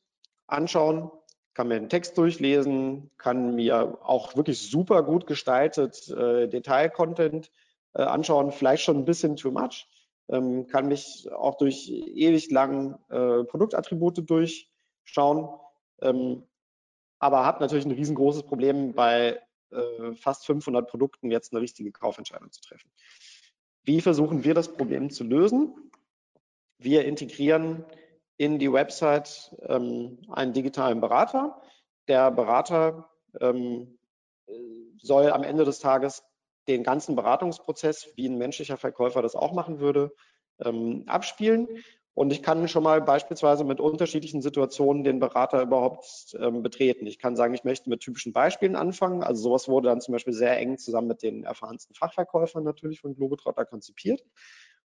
[0.46, 1.10] anschauen.
[1.52, 7.50] kann mir den Text durchlesen, kann mir auch wirklich super gut gestaltet äh, Detail-Content
[7.94, 9.88] äh, anschauen, vielleicht schon ein bisschen too much,
[10.28, 15.48] ähm, kann mich auch durch ewig lang äh, Produktattribute durchschauen,
[16.00, 16.44] ähm,
[17.18, 22.50] aber habe natürlich ein riesengroßes Problem bei äh, fast 500 Produkten jetzt eine richtige Kaufentscheidung
[22.52, 22.90] zu treffen.
[23.82, 25.74] Wie versuchen wir das Problem zu lösen?
[26.78, 27.84] Wir integrieren
[28.36, 31.60] in die Website ähm, einen digitalen Berater.
[32.08, 33.10] Der Berater
[33.40, 33.98] ähm,
[35.00, 36.24] soll am Ende des Tages
[36.68, 40.14] den ganzen Beratungsprozess, wie ein menschlicher Verkäufer das auch machen würde,
[40.64, 41.68] ähm, abspielen.
[42.14, 47.08] Und ich kann schon mal beispielsweise mit unterschiedlichen Situationen den Berater überhaupt ähm, betreten.
[47.08, 49.24] Ich kann sagen, ich möchte mit typischen Beispielen anfangen.
[49.24, 53.16] Also sowas wurde dann zum Beispiel sehr eng zusammen mit den erfahrensten Fachverkäufern natürlich von
[53.16, 54.22] Globetrotter konzipiert.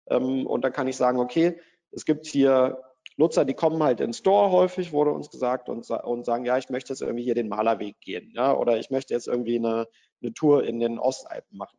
[0.08, 1.60] Ähm, und dann kann ich sagen, okay,
[1.92, 2.82] es gibt hier
[3.22, 6.70] Nutzer, die kommen halt in Store häufig, wurde uns gesagt, und, und sagen, ja, ich
[6.70, 9.88] möchte jetzt irgendwie hier den Malerweg gehen, ja, oder ich möchte jetzt irgendwie eine,
[10.22, 11.78] eine Tour in den Ostalpen machen.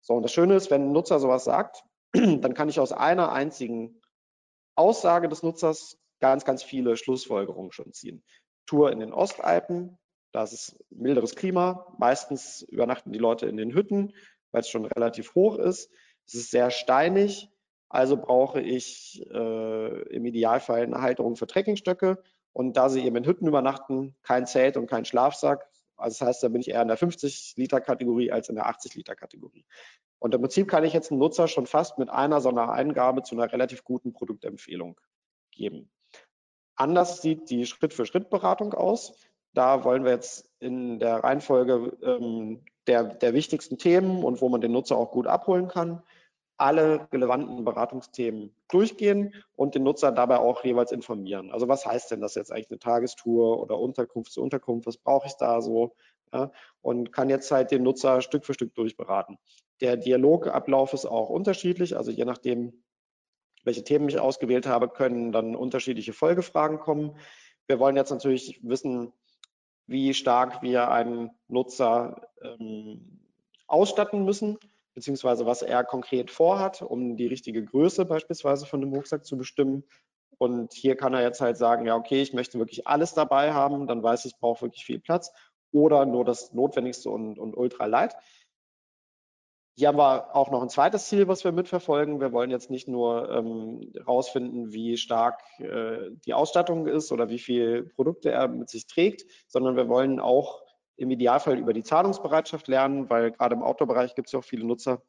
[0.00, 3.32] So, und das Schöne ist, wenn ein Nutzer sowas sagt, dann kann ich aus einer
[3.32, 4.00] einzigen
[4.76, 8.22] Aussage des Nutzers ganz, ganz viele Schlussfolgerungen schon ziehen.
[8.66, 9.98] Tour in den Ostalpen,
[10.32, 11.94] da ist es milderes Klima.
[11.98, 14.14] Meistens übernachten die Leute in den Hütten,
[14.52, 15.90] weil es schon relativ hoch ist.
[16.26, 17.50] Es ist sehr steinig,
[17.88, 22.22] also brauche ich äh, im Idealfall eine Halterung für Trekkingstöcke.
[22.52, 25.68] Und da sie eben in Hütten übernachten, kein Zelt und kein Schlafsack.
[25.96, 29.66] Also das heißt, da bin ich eher in der 50-Liter-Kategorie als in der 80-Liter-Kategorie.
[30.18, 33.22] Und im Prinzip kann ich jetzt einen Nutzer schon fast mit einer so einer Eingabe
[33.22, 34.98] zu einer relativ guten Produktempfehlung
[35.50, 35.90] geben.
[36.74, 39.14] Anders sieht die Schritt-für-Schritt-Beratung aus.
[39.52, 44.60] Da wollen wir jetzt in der Reihenfolge ähm, der, der wichtigsten Themen und wo man
[44.60, 46.02] den Nutzer auch gut abholen kann,
[46.58, 51.50] alle relevanten Beratungsthemen durchgehen und den Nutzer dabei auch jeweils informieren.
[51.52, 54.86] Also was heißt denn das jetzt eigentlich eine Tagestour oder Unterkunft zu Unterkunft?
[54.86, 55.94] Was brauche ich da so?
[56.32, 56.50] Ja,
[56.82, 59.38] und kann jetzt halt den Nutzer Stück für Stück durchberaten.
[59.80, 62.82] Der Dialogablauf ist auch unterschiedlich, also je nachdem,
[63.62, 67.16] welche Themen ich ausgewählt habe, können dann unterschiedliche Folgefragen kommen.
[67.66, 69.12] Wir wollen jetzt natürlich wissen,
[69.86, 73.20] wie stark wir einen Nutzer ähm,
[73.66, 74.58] ausstatten müssen,
[74.96, 79.84] beziehungsweise was er konkret vorhat, um die richtige Größe beispielsweise von dem Rucksack zu bestimmen.
[80.38, 83.86] Und hier kann er jetzt halt sagen, ja, okay, ich möchte wirklich alles dabei haben,
[83.86, 85.32] dann weiß ich, ich brauche wirklich viel Platz
[85.70, 88.16] oder nur das Notwendigste und, und ultra light.
[89.78, 92.18] Hier haben wir auch noch ein zweites Ziel, was wir mitverfolgen.
[92.18, 97.38] Wir wollen jetzt nicht nur ähm, rausfinden, wie stark äh, die Ausstattung ist oder wie
[97.38, 100.62] viele Produkte er mit sich trägt, sondern wir wollen auch
[100.96, 104.64] im Idealfall über die Zahlungsbereitschaft lernen, weil gerade im Outdoor-Bereich gibt es ja auch viele
[104.64, 105.02] Nutzer,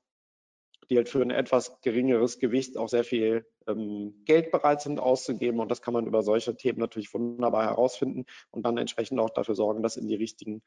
[0.90, 5.60] die halt für ein etwas geringeres Gewicht auch sehr viel ähm, Geld bereit sind auszugeben.
[5.60, 9.56] Und das kann man über solche Themen natürlich wunderbar herausfinden und dann entsprechend auch dafür
[9.56, 10.62] sorgen, dass in die richtigen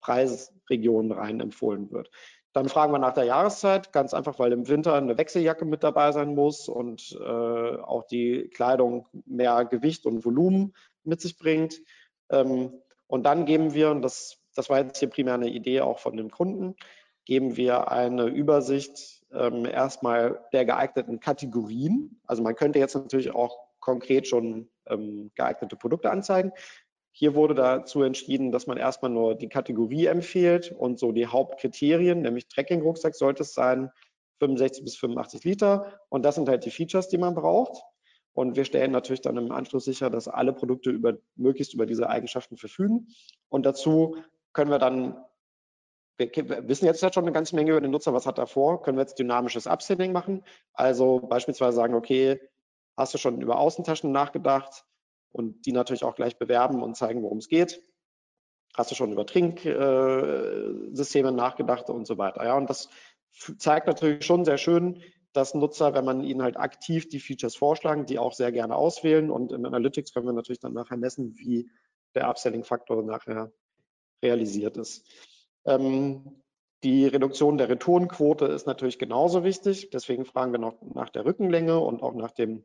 [0.00, 2.10] Preisregionen rein empfohlen wird.
[2.52, 6.10] Dann fragen wir nach der Jahreszeit, ganz einfach, weil im Winter eine Wechseljacke mit dabei
[6.10, 11.80] sein muss und äh, auch die Kleidung mehr Gewicht und Volumen mit sich bringt.
[12.28, 12.72] Ähm,
[13.06, 16.18] und dann geben wir, und das, das war jetzt hier primär eine Idee auch von
[16.18, 16.76] dem Kunden,
[17.24, 22.20] geben wir eine Übersicht ähm, erstmal der geeigneten Kategorien.
[22.26, 26.52] Also man könnte jetzt natürlich auch konkret schon ähm, geeignete Produkte anzeigen.
[27.10, 32.20] Hier wurde dazu entschieden, dass man erstmal nur die Kategorie empfiehlt und so die Hauptkriterien,
[32.20, 33.90] nämlich Trekking-Rucksack sollte es sein,
[34.40, 36.00] 65 bis 85 Liter.
[36.10, 37.82] Und das sind halt die Features, die man braucht.
[38.32, 42.08] Und wir stellen natürlich dann im Anschluss sicher, dass alle Produkte über, möglichst über diese
[42.08, 43.08] Eigenschaften verfügen.
[43.48, 44.16] Und dazu
[44.52, 45.24] können wir dann,
[46.18, 46.30] wir
[46.68, 49.02] wissen jetzt schon eine ganze Menge über den Nutzer, was hat er vor, können wir
[49.02, 50.44] jetzt dynamisches Upselling machen.
[50.74, 52.40] Also beispielsweise sagen, okay,
[52.96, 54.84] hast du schon über Außentaschen nachgedacht?
[55.32, 57.82] und die natürlich auch gleich bewerben und zeigen, worum es geht.
[58.76, 62.44] Hast du schon über Trinksysteme äh, nachgedacht und so weiter.
[62.44, 62.88] Ja, und das
[63.58, 68.06] zeigt natürlich schon sehr schön, dass Nutzer, wenn man ihnen halt aktiv die Features vorschlagen,
[68.06, 69.30] die auch sehr gerne auswählen.
[69.30, 71.70] Und im Analytics können wir natürlich dann nachher messen, wie
[72.14, 73.52] der Upselling-Faktor nachher
[74.22, 75.06] realisiert ist.
[75.64, 76.42] Ähm,
[76.82, 79.90] die Reduktion der Retourenquote ist natürlich genauso wichtig.
[79.90, 82.64] Deswegen fragen wir noch nach der Rückenlänge und auch nach dem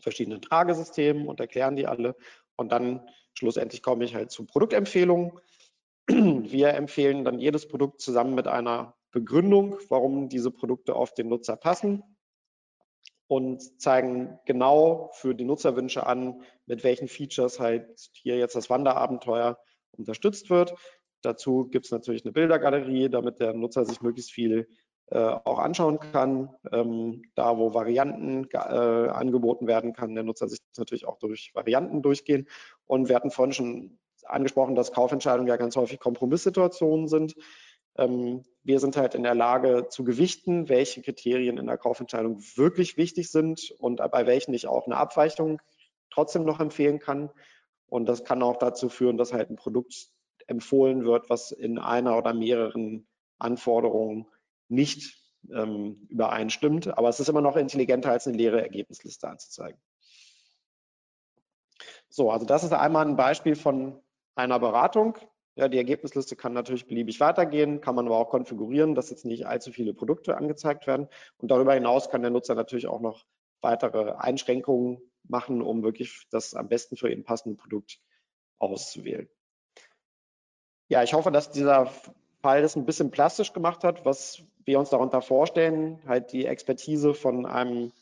[0.00, 2.14] verschiedenen Tragesystemen und erklären die alle.
[2.56, 5.32] Und dann schlussendlich komme ich halt zu Produktempfehlungen.
[6.08, 11.56] Wir empfehlen dann jedes Produkt zusammen mit einer Begründung, warum diese Produkte auf den Nutzer
[11.56, 12.04] passen
[13.28, 19.58] und zeigen genau für die Nutzerwünsche an, mit welchen Features halt hier jetzt das Wanderabenteuer
[19.98, 20.74] unterstützt wird.
[21.22, 24.68] Dazu gibt es natürlich eine Bildergalerie, damit der Nutzer sich möglichst viel
[25.08, 26.50] äh, auch anschauen kann.
[26.72, 32.02] Ähm, da, wo Varianten äh, angeboten werden, kann der Nutzer sich natürlich auch durch Varianten
[32.02, 32.48] durchgehen.
[32.86, 37.34] Und wir hatten vorhin schon angesprochen, dass Kaufentscheidungen ja ganz häufig Kompromisssituationen sind.
[37.96, 42.96] Ähm, wir sind halt in der Lage zu gewichten, welche Kriterien in der Kaufentscheidung wirklich
[42.96, 45.60] wichtig sind und bei welchen ich auch eine Abweichung
[46.10, 47.30] trotzdem noch empfehlen kann.
[47.88, 50.08] Und das kann auch dazu führen, dass halt ein Produkt
[50.46, 53.06] empfohlen wird, was in einer oder mehreren
[53.38, 54.26] Anforderungen
[54.68, 55.22] nicht
[55.52, 56.96] ähm, übereinstimmt.
[56.96, 59.80] Aber es ist immer noch intelligenter, als eine leere Ergebnisliste anzuzeigen.
[62.08, 64.00] So, also das ist einmal ein Beispiel von
[64.34, 65.18] einer Beratung.
[65.56, 69.46] Ja, die Ergebnisliste kann natürlich beliebig weitergehen, kann man aber auch konfigurieren, dass jetzt nicht
[69.46, 71.08] allzu viele Produkte angezeigt werden.
[71.38, 73.24] Und darüber hinaus kann der Nutzer natürlich auch noch
[73.62, 78.00] weitere Einschränkungen machen, um wirklich das am besten für ihn passende Produkt
[78.58, 79.28] auszuwählen.
[80.88, 81.90] Ja, ich hoffe, dass dieser
[82.40, 87.14] Fall das ein bisschen plastisch gemacht hat, was wir uns darunter vorstellen, halt die Expertise
[87.14, 87.92] von einem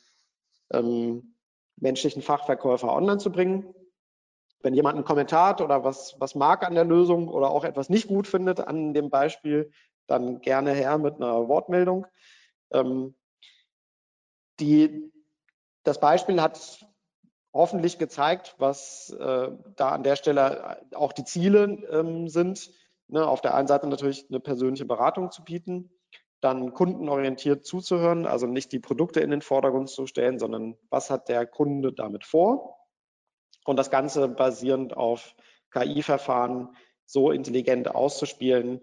[0.71, 1.35] ähm,
[1.77, 3.75] menschlichen Fachverkäufer online zu bringen.
[4.61, 7.91] Wenn jemand einen Kommentar hat oder was, was mag an der Lösung oder auch etwas
[7.91, 9.71] nicht gut findet an dem Beispiel,
[10.07, 12.07] dann gerne her mit einer Wortmeldung.
[12.71, 13.15] Ähm,
[14.61, 15.13] die,
[15.83, 16.87] das Beispiel hat
[17.55, 22.71] hoffentlich gezeigt, was äh, da an der Stelle auch die Ziele ähm, sind.
[23.09, 25.91] Ne, auf der einen Seite natürlich eine persönliche Beratung zu bieten,
[26.41, 31.29] dann kundenorientiert zuzuhören, also nicht die Produkte in den Vordergrund zu stellen, sondern was hat
[31.29, 32.85] der Kunde damit vor?
[33.65, 35.35] und das Ganze basierend auf
[35.73, 38.81] KI-Verfahren so intelligent auszuspielen,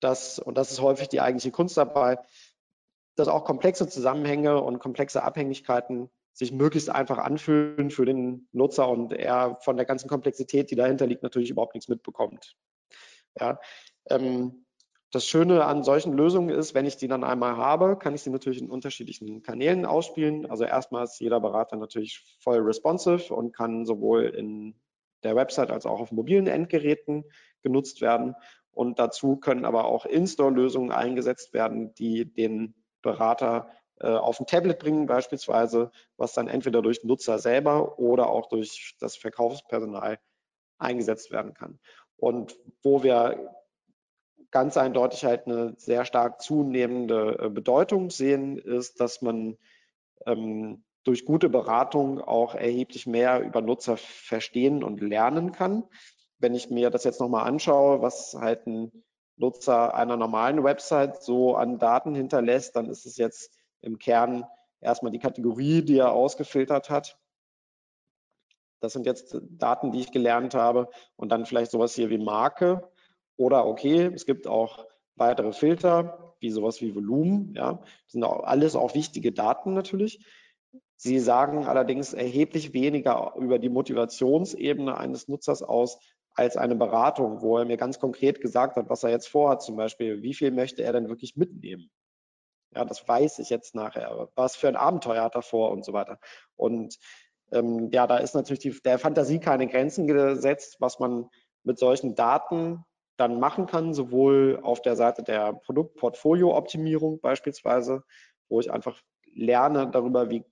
[0.00, 2.18] dass, und das ist häufig die eigentliche Kunst dabei,
[3.16, 9.12] dass auch komplexe Zusammenhänge und komplexe Abhängigkeiten sich möglichst einfach anfühlen für den Nutzer und
[9.12, 12.56] er von der ganzen Komplexität, die dahinter liegt, natürlich überhaupt nichts mitbekommt.
[13.40, 13.58] Ja,
[14.08, 14.64] ähm,
[15.10, 18.30] das Schöne an solchen Lösungen ist, wenn ich die dann einmal habe, kann ich sie
[18.30, 20.48] natürlich in unterschiedlichen Kanälen ausspielen.
[20.48, 24.76] Also erstmal ist jeder Berater natürlich voll responsive und kann sowohl in
[25.24, 27.24] der Website als auch auf mobilen Endgeräten
[27.62, 28.36] genutzt werden.
[28.70, 33.70] Und dazu können aber auch In-Store-Lösungen eingesetzt werden, die den Berater
[34.06, 39.16] auf ein Tablet bringen beispielsweise, was dann entweder durch Nutzer selber oder auch durch das
[39.16, 40.18] Verkaufspersonal
[40.78, 41.78] eingesetzt werden kann.
[42.16, 43.54] Und wo wir
[44.50, 49.56] ganz eindeutig halt eine sehr stark zunehmende äh, Bedeutung sehen, ist, dass man
[50.26, 55.84] ähm, durch gute Beratung auch erheblich mehr über Nutzer verstehen und lernen kann.
[56.38, 59.04] Wenn ich mir das jetzt nochmal anschaue, was halt ein
[59.36, 64.44] Nutzer einer normalen Website so an Daten hinterlässt, dann ist es jetzt im Kern
[64.80, 67.18] erstmal die Kategorie, die er ausgefiltert hat.
[68.80, 72.88] Das sind jetzt Daten, die ich gelernt habe und dann vielleicht sowas hier wie Marke
[73.36, 74.86] oder okay, es gibt auch
[75.16, 77.54] weitere Filter, wie sowas wie Volumen.
[77.54, 80.24] Ja, das sind auch alles auch wichtige Daten natürlich.
[80.96, 85.98] Sie sagen allerdings erheblich weniger über die Motivationsebene eines Nutzers aus
[86.34, 89.76] als eine Beratung, wo er mir ganz konkret gesagt hat, was er jetzt vorhat, zum
[89.76, 91.90] Beispiel, wie viel möchte er denn wirklich mitnehmen?
[92.74, 94.28] Ja, das weiß ich jetzt nachher.
[94.34, 96.18] Was für ein Abenteuer hat er vor und so weiter.
[96.56, 96.98] Und
[97.52, 101.28] ähm, ja, da ist natürlich die, der Fantasie keine Grenzen gesetzt, was man
[101.62, 102.84] mit solchen Daten
[103.16, 108.04] dann machen kann, sowohl auf der Seite der Produktportfolio-Optimierung beispielsweise,
[108.48, 109.00] wo ich einfach
[109.34, 110.44] lerne darüber, wie,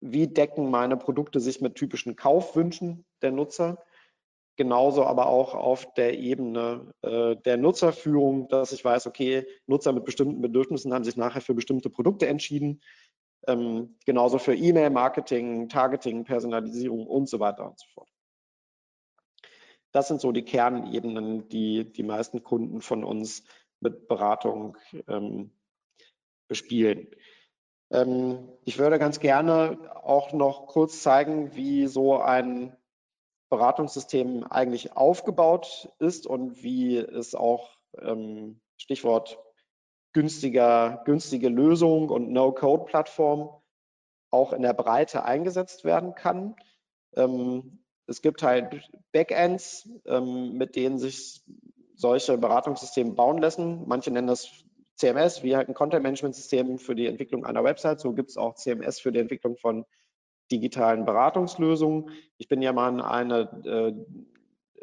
[0.00, 3.84] wie decken meine Produkte sich mit typischen Kaufwünschen der Nutzer,
[4.56, 10.04] genauso aber auch auf der Ebene äh, der Nutzerführung, dass ich weiß, okay, Nutzer mit
[10.04, 12.80] bestimmten Bedürfnissen haben sich nachher für bestimmte Produkte entschieden,
[13.46, 18.08] ähm, genauso für E-Mail-Marketing, Targeting, Personalisierung und so weiter und so fort.
[19.92, 23.44] Das sind so die Kernebenen, die die meisten Kunden von uns
[23.80, 25.52] mit Beratung ähm,
[26.48, 27.08] bespielen.
[27.90, 32.76] Ähm, ich würde ganz gerne auch noch kurz zeigen, wie so ein
[33.50, 39.38] Beratungssystem eigentlich aufgebaut ist und wie es auch ähm, Stichwort
[40.12, 43.50] günstiger, günstige Lösung und No-Code-Plattform
[44.30, 46.56] auch in der Breite eingesetzt werden kann.
[47.16, 51.42] Ähm, es gibt halt Backends, ähm, mit denen sich
[51.94, 53.86] solche Beratungssysteme bauen lassen.
[53.86, 54.64] Manche nennen das
[54.96, 58.00] CMS, wie halt ein Content-Management-System für die Entwicklung einer Website.
[58.00, 59.84] So gibt es auch CMS für die Entwicklung von
[60.50, 62.10] digitalen Beratungslösungen.
[62.38, 63.94] Ich bin ja mal in eine äh,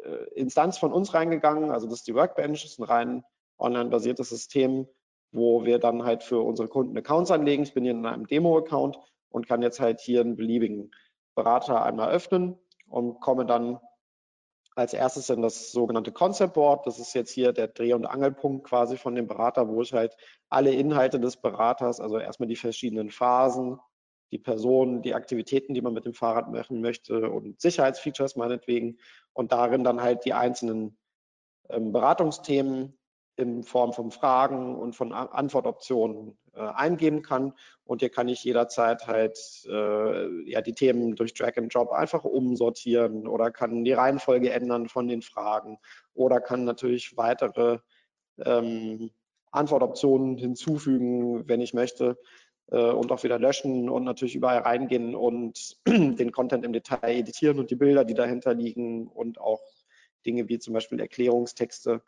[0.02, 3.24] äh, Instanz von uns reingegangen, also das ist die Workbench, das ist ein rein
[3.58, 4.88] online-basiertes System,
[5.30, 7.62] wo wir dann halt für unsere Kunden Accounts anlegen.
[7.62, 8.98] Ich bin hier in einem Demo-Account
[9.30, 10.90] und kann jetzt halt hier einen beliebigen
[11.34, 12.58] Berater einmal öffnen
[12.88, 13.78] und komme dann
[14.74, 16.86] als erstes in das sogenannte Concept Board.
[16.86, 20.16] Das ist jetzt hier der Dreh- und Angelpunkt quasi von dem Berater, wo ich halt
[20.48, 23.78] alle Inhalte des Beraters, also erstmal die verschiedenen Phasen,
[24.32, 28.98] die Person, die Aktivitäten, die man mit dem Fahrrad machen möchte und Sicherheitsfeatures meinetwegen
[29.34, 30.96] und darin dann halt die einzelnen
[31.68, 32.98] ähm, Beratungsthemen
[33.36, 37.54] in Form von Fragen und von Antwortoptionen äh, eingeben kann.
[37.84, 42.24] Und hier kann ich jederzeit halt äh, ja, die Themen durch Drag and Drop einfach
[42.24, 45.78] umsortieren oder kann die Reihenfolge ändern von den Fragen
[46.14, 47.78] oder kann natürlich weitere
[48.44, 49.10] ähm,
[49.50, 52.18] Antwortoptionen hinzufügen, wenn ich möchte
[52.66, 57.70] und auch wieder löschen und natürlich überall reingehen und den Content im Detail editieren und
[57.70, 59.60] die Bilder, die dahinter liegen und auch
[60.24, 62.02] Dinge wie zum Beispiel Erklärungstexte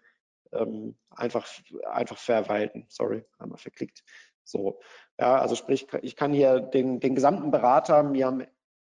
[0.53, 1.47] ähm, einfach,
[1.91, 2.87] einfach verwalten.
[2.89, 4.05] Sorry, einmal verklickt.
[4.45, 4.81] So,
[5.19, 8.47] ja, also sprich, ich kann hier den, den gesamten Berater mir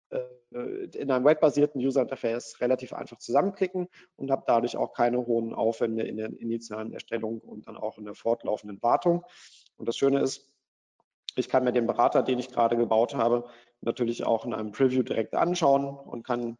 [0.09, 0.19] äh,
[0.51, 6.03] in einem webbasierten User Interface relativ einfach zusammenklicken und habe dadurch auch keine hohen Aufwände
[6.03, 9.25] in der initialen Erstellung und dann auch in der fortlaufenden Wartung.
[9.75, 10.49] Und das Schöne ist,
[11.37, 13.45] ich kann mir den Berater, den ich gerade gebaut habe,
[13.81, 16.57] natürlich auch in einem Preview direkt anschauen und kann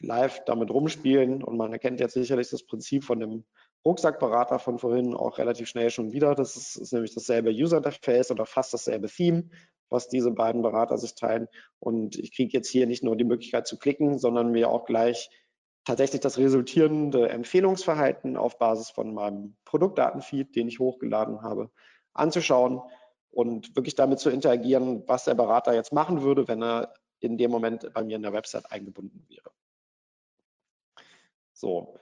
[0.00, 1.42] live damit rumspielen.
[1.42, 3.44] Und man erkennt jetzt sicherlich das Prinzip von dem
[3.84, 6.34] Rucksackberater von vorhin auch relativ schnell schon wieder.
[6.34, 9.48] Das ist, ist nämlich dasselbe User Interface oder fast dasselbe Theme,
[9.88, 11.48] was diese beiden Berater sich teilen.
[11.78, 15.30] Und ich kriege jetzt hier nicht nur die Möglichkeit zu klicken, sondern mir auch gleich
[15.84, 21.70] tatsächlich das resultierende Empfehlungsverhalten auf Basis von meinem Produktdatenfeed, den ich hochgeladen habe,
[22.12, 22.82] anzuschauen
[23.30, 27.50] und wirklich damit zu interagieren, was der Berater jetzt machen würde, wenn er in dem
[27.50, 29.50] Moment bei mir in der Website eingebunden wäre.
[31.52, 31.98] So,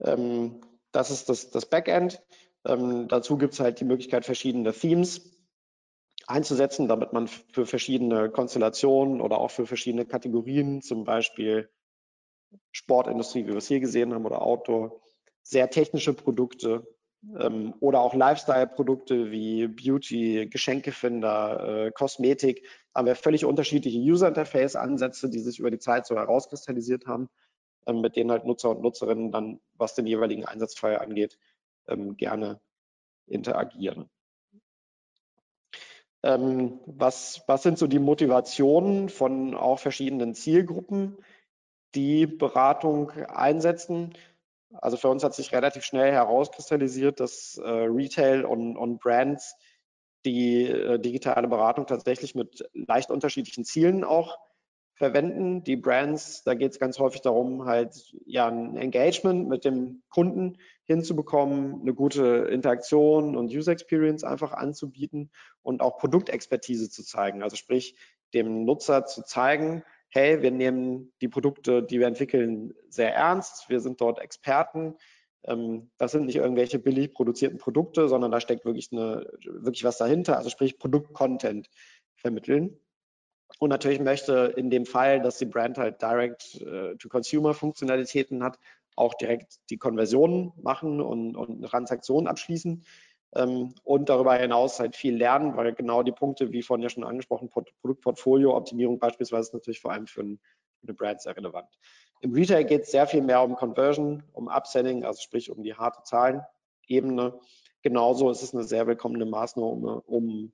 [0.00, 0.60] ähm,
[0.92, 2.22] das ist das, das Backend.
[2.64, 5.32] Ähm, dazu gibt es halt die Möglichkeit, verschiedene Themes
[6.26, 11.70] einzusetzen, damit man für verschiedene Konstellationen oder auch für verschiedene Kategorien, zum Beispiel
[12.72, 15.00] Sportindustrie, wie wir es hier gesehen haben, oder Outdoor,
[15.42, 16.86] sehr technische Produkte
[17.38, 25.40] ähm, oder auch Lifestyle-Produkte wie Beauty, Geschenkefinder, äh, Kosmetik, haben wir völlig unterschiedliche User-Interface-Ansätze, die
[25.40, 27.28] sich über die Zeit so herauskristallisiert haben.
[27.86, 31.38] Ähm, mit denen halt Nutzer und Nutzerinnen dann, was den jeweiligen Einsatzfall angeht,
[31.88, 32.60] ähm, gerne
[33.26, 34.10] interagieren.
[36.22, 41.16] Ähm, was, was sind so die Motivationen von auch verschiedenen Zielgruppen,
[41.94, 44.14] die Beratung einsetzen?
[44.80, 49.56] Also für uns hat sich relativ schnell herauskristallisiert, dass äh, Retail und, und Brands
[50.24, 54.36] die äh, digitale Beratung tatsächlich mit leicht unterschiedlichen Zielen auch
[54.96, 55.62] verwenden.
[55.62, 60.56] Die Brands, da geht es ganz häufig darum, halt ja ein Engagement mit dem Kunden
[60.84, 65.30] hinzubekommen, eine gute Interaktion und User Experience einfach anzubieten
[65.62, 67.42] und auch Produktexpertise zu zeigen.
[67.42, 67.96] Also sprich,
[68.34, 69.84] dem Nutzer zu zeigen,
[70.16, 73.68] hey, wir nehmen die Produkte, die wir entwickeln, sehr ernst.
[73.68, 74.94] Wir sind dort Experten.
[75.44, 79.98] Ähm, das sind nicht irgendwelche billig produzierten Produkte, sondern da steckt wirklich, eine, wirklich was
[79.98, 80.38] dahinter.
[80.38, 81.68] Also sprich, Produkt-Content
[82.14, 82.80] vermitteln.
[83.58, 88.58] Und natürlich möchte in dem Fall, dass die Brand halt Direct-to-Consumer-Funktionalitäten hat,
[88.96, 92.82] auch direkt die Konversionen machen und, und Transaktionen abschließen ähm,
[93.36, 97.50] und darüber hinaus halt viel lernen, weil genau die Punkte, wie vorhin ja schon angesprochen,
[97.50, 100.38] Produktportfolio, Optimierung beispielsweise ist natürlich vor allem für, ein,
[100.80, 101.68] für eine Brand sehr relevant.
[102.22, 105.74] Im Retail geht es sehr viel mehr um Conversion, um Upselling, also sprich um die
[105.74, 107.38] harte Zahlenebene.
[107.82, 110.52] Genauso ist es eine sehr willkommene Maßnahme, um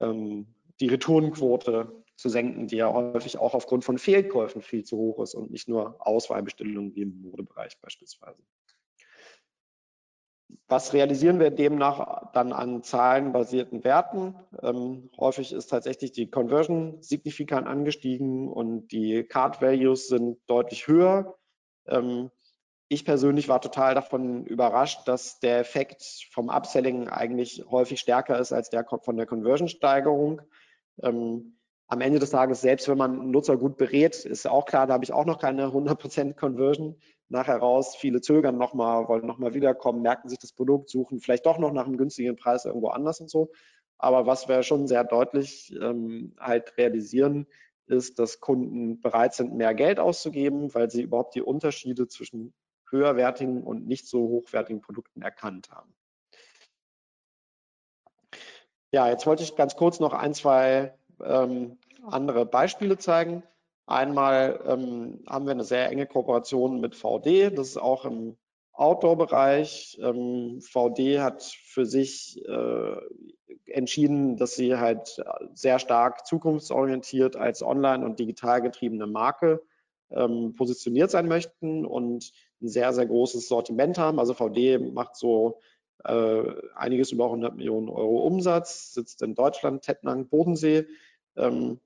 [0.00, 0.46] ähm,
[0.80, 5.34] die Retourenquote zu senken, die ja häufig auch aufgrund von Fehlkäufen viel zu hoch ist
[5.34, 8.42] und nicht nur Auswahlbestellungen wie im Modebereich beispielsweise.
[10.68, 14.34] Was realisieren wir demnach dann an zahlenbasierten Werten?
[14.62, 21.36] Ähm, häufig ist tatsächlich die Conversion signifikant angestiegen und die Card Values sind deutlich höher.
[21.86, 22.30] Ähm,
[22.88, 28.52] ich persönlich war total davon überrascht, dass der Effekt vom Upselling eigentlich häufig stärker ist
[28.52, 30.42] als der von der Conversion-Steigerung.
[31.02, 34.86] Ähm, am Ende des Tages, selbst wenn man einen Nutzer gut berät, ist auch klar,
[34.86, 36.96] da habe ich auch noch keine 100% Conversion
[37.28, 37.96] nachher raus.
[37.96, 41.86] Viele zögern nochmal, wollen nochmal wiederkommen, merken sich das Produkt, suchen vielleicht doch noch nach
[41.86, 43.50] einem günstigen Preis irgendwo anders und so.
[43.98, 47.46] Aber was wir schon sehr deutlich ähm, halt realisieren,
[47.86, 52.54] ist, dass Kunden bereit sind, mehr Geld auszugeben, weil sie überhaupt die Unterschiede zwischen
[52.90, 55.94] höherwertigen und nicht so hochwertigen Produkten erkannt haben.
[58.90, 63.42] Ja, jetzt wollte ich ganz kurz noch ein, zwei ähm, andere Beispiele zeigen.
[63.86, 67.50] Einmal ähm, haben wir eine sehr enge Kooperation mit VD.
[67.50, 68.36] Das ist auch im
[68.72, 69.98] Outdoor-Bereich.
[70.02, 72.96] Ähm, VD hat für sich äh,
[73.66, 75.22] entschieden, dass sie halt
[75.52, 79.62] sehr stark zukunftsorientiert als online- und digital getriebene Marke
[80.10, 82.32] ähm, positioniert sein möchten und
[82.62, 84.18] ein sehr, sehr großes Sortiment haben.
[84.18, 85.60] Also VD macht so
[86.04, 86.42] äh,
[86.74, 90.86] einiges über 100 Millionen Euro Umsatz, sitzt in Deutschland, Tettnang, Bodensee
[91.36, 91.80] ähm,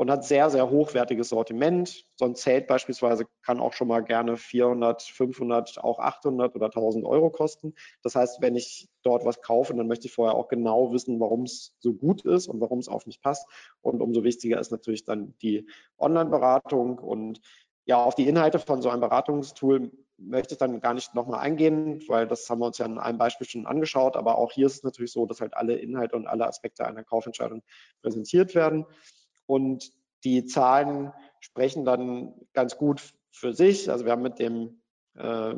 [0.00, 2.06] und hat sehr, sehr hochwertiges Sortiment.
[2.16, 7.04] So ein Zelt beispielsweise kann auch schon mal gerne 400, 500, auch 800 oder 1000
[7.04, 7.74] Euro kosten.
[8.02, 11.42] Das heißt, wenn ich dort was kaufe, dann möchte ich vorher auch genau wissen, warum
[11.42, 13.46] es so gut ist und warum es auf mich passt.
[13.82, 17.42] Und umso wichtiger ist natürlich dann die Online-Beratung und
[17.84, 22.02] ja, auf die Inhalte von so einem Beratungstool möchte ich dann gar nicht nochmal eingehen,
[22.08, 24.16] weil das haben wir uns ja in einem Beispiel schon angeschaut.
[24.16, 27.04] Aber auch hier ist es natürlich so, dass halt alle Inhalte und alle Aspekte einer
[27.04, 27.62] Kaufentscheidung
[28.00, 28.86] präsentiert werden.
[29.50, 29.90] Und
[30.22, 33.90] die Zahlen sprechen dann ganz gut für sich.
[33.90, 34.80] Also wir haben mit dem
[35.16, 35.54] äh,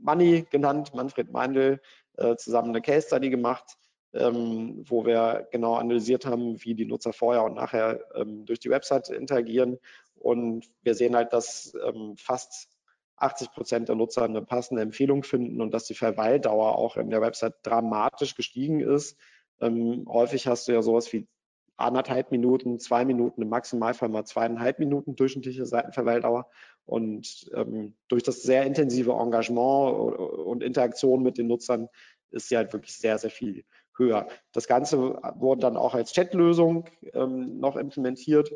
[0.00, 1.82] Money genannt, Manfred Meindl,
[2.16, 3.76] äh, zusammen eine Case Study gemacht,
[4.14, 8.70] ähm, wo wir genau analysiert haben, wie die Nutzer vorher und nachher ähm, durch die
[8.70, 9.78] Website interagieren.
[10.14, 12.70] Und wir sehen halt, dass ähm, fast
[13.16, 17.20] 80 Prozent der Nutzer eine passende Empfehlung finden und dass die Verweildauer auch in der
[17.20, 19.18] Website dramatisch gestiegen ist.
[19.60, 21.28] Ähm, häufig hast du ja sowas wie
[21.76, 26.48] anderthalb Minuten, zwei Minuten, im Maximalfall mal zweieinhalb Minuten durchschnittliche Seitenverweildauer.
[26.86, 31.88] Und ähm, durch das sehr intensive Engagement und Interaktion mit den Nutzern
[32.30, 33.64] ist sie halt wirklich sehr, sehr viel
[33.96, 34.28] höher.
[34.52, 34.98] Das Ganze
[35.36, 38.52] wurde dann auch als Chatlösung ähm, noch implementiert,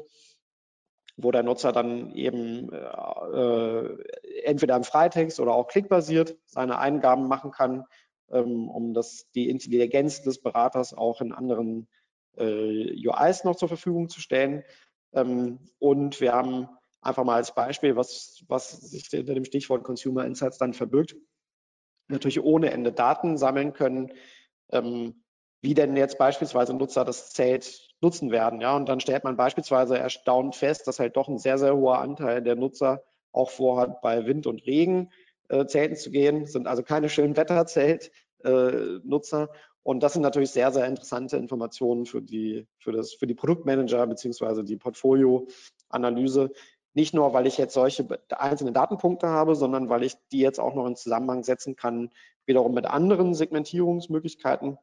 [1.17, 7.51] wo der Nutzer dann eben äh, entweder im Freitext oder auch klickbasiert seine Eingaben machen
[7.51, 7.85] kann,
[8.31, 11.89] ähm, um das, die Intelligenz des Beraters auch in anderen
[12.45, 14.65] UIs noch zur Verfügung zu stellen.
[15.13, 16.69] Ähm, und wir haben
[17.01, 21.17] einfach mal als Beispiel, was, was sich hinter dem Stichwort Consumer Insights dann verbirgt,
[22.09, 24.13] natürlich ohne Ende Daten sammeln können,
[24.73, 25.23] ähm,
[25.61, 28.61] wie denn jetzt beispielsweise Nutzer das Zelt nutzen werden.
[28.61, 31.99] Ja, und dann stellt man beispielsweise erstaunt fest, dass halt doch ein sehr, sehr hoher
[31.99, 35.11] Anteil der Nutzer auch vorhat, bei Wind und Regen
[35.49, 39.43] äh, Zelten zu gehen, sind also keine schönen Wetterzelt-Nutzer.
[39.43, 39.49] Äh,
[39.89, 44.07] und das sind natürlich sehr, sehr interessante Informationen für die, für das, für die Produktmanager
[44.07, 46.53] beziehungsweise die Portfolioanalyse.
[46.93, 50.75] Nicht nur, weil ich jetzt solche einzelnen Datenpunkte habe, sondern weil ich die jetzt auch
[50.75, 52.11] noch in Zusammenhang setzen kann,
[52.45, 54.77] wiederum mit anderen Segmentierungsmöglichkeiten.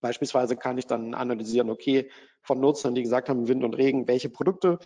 [0.00, 2.08] Beispielsweise kann ich dann analysieren, okay,
[2.42, 4.78] von Nutzern, die gesagt haben, Wind und Regen, welche Produkte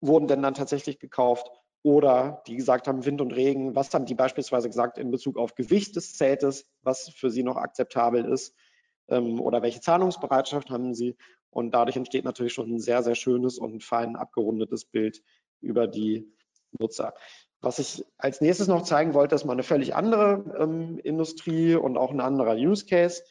[0.00, 1.52] wurden denn dann tatsächlich gekauft
[1.86, 5.54] oder die gesagt haben, Wind und Regen, was haben die beispielsweise gesagt in Bezug auf
[5.54, 8.56] Gewicht des Zeltes, was für sie noch akzeptabel ist
[9.06, 11.16] ähm, oder welche Zahlungsbereitschaft haben sie.
[11.48, 15.22] Und dadurch entsteht natürlich schon ein sehr, sehr schönes und fein abgerundetes Bild
[15.60, 16.28] über die
[16.76, 17.14] Nutzer.
[17.60, 21.96] Was ich als nächstes noch zeigen wollte, ist mal eine völlig andere ähm, Industrie und
[21.96, 23.22] auch ein anderer Use Case.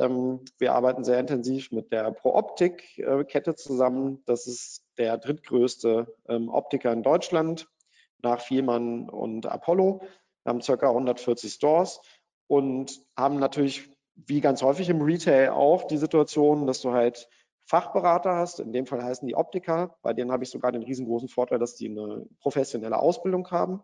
[0.00, 4.24] Ähm, wir arbeiten sehr intensiv mit der ProOptik-Kette äh, zusammen.
[4.26, 7.68] Das ist der drittgrößte ähm, Optiker in Deutschland
[8.22, 10.00] nach Vielmann und Apollo.
[10.44, 12.00] Wir haben circa 140 Stores
[12.46, 17.28] und haben natürlich, wie ganz häufig im Retail auch, die Situation, dass du halt
[17.70, 18.58] Fachberater hast.
[18.58, 19.96] In dem Fall heißen die Optiker.
[20.02, 23.82] Bei denen habe ich sogar den riesengroßen Vorteil, dass die eine professionelle Ausbildung haben.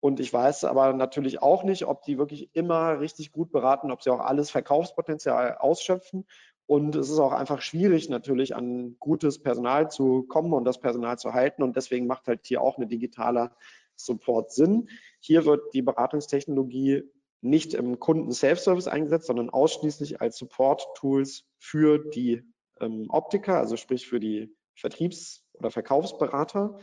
[0.00, 4.02] Und ich weiß aber natürlich auch nicht, ob die wirklich immer richtig gut beraten, ob
[4.02, 6.26] sie auch alles Verkaufspotenzial ausschöpfen.
[6.66, 11.18] Und es ist auch einfach schwierig, natürlich an gutes Personal zu kommen und das Personal
[11.18, 11.62] zu halten.
[11.62, 13.50] Und deswegen macht halt hier auch eine digitale
[13.96, 14.88] Support Sinn.
[15.20, 17.02] Hier wird die Beratungstechnologie
[17.42, 22.42] nicht im Kunden-Self-Service eingesetzt, sondern ausschließlich als Support-Tools für die
[22.80, 26.78] ähm, Optiker, also sprich für die Vertriebs- oder Verkaufsberater.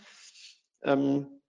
[0.84, 1.42] Ähm,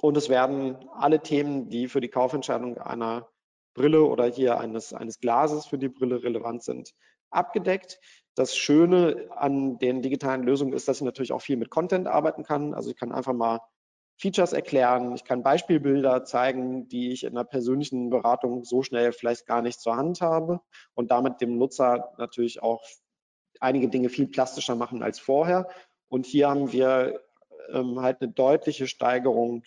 [0.00, 3.28] und es werden alle Themen, die für die Kaufentscheidung einer
[3.74, 6.94] Brille oder hier eines, eines Glases für die Brille relevant sind,
[7.30, 8.00] abgedeckt.
[8.34, 12.44] Das Schöne an den digitalen Lösungen ist, dass ich natürlich auch viel mit Content arbeiten
[12.44, 12.74] kann.
[12.74, 13.60] Also ich kann einfach mal
[14.20, 19.46] Features erklären, ich kann Beispielbilder zeigen, die ich in einer persönlichen Beratung so schnell vielleicht
[19.46, 20.60] gar nicht zur Hand habe
[20.94, 22.82] und damit dem Nutzer natürlich auch
[23.60, 25.68] einige Dinge viel plastischer machen als vorher.
[26.08, 27.20] Und hier haben wir
[27.72, 29.62] ähm, halt eine deutliche Steigerung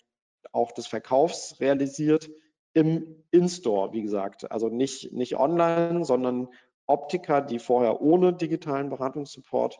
[0.52, 2.30] auch des Verkaufs realisiert
[2.74, 4.50] im In-Store, wie gesagt.
[4.50, 6.48] Also nicht, nicht online, sondern
[6.86, 9.78] Optiker, die vorher ohne digitalen Beratungssupport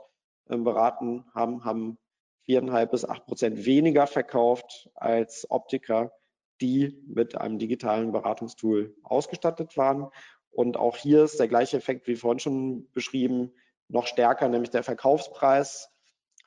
[0.49, 1.99] äh, beraten haben, haben
[2.45, 6.13] viereinhalb bis acht Prozent weniger verkauft als Optiker,
[6.61, 10.09] die mit einem digitalen Beratungstool ausgestattet waren.
[10.51, 13.53] Und auch hier ist der gleiche Effekt wie vorhin schon beschrieben,
[13.89, 15.91] noch stärker, nämlich der Verkaufspreis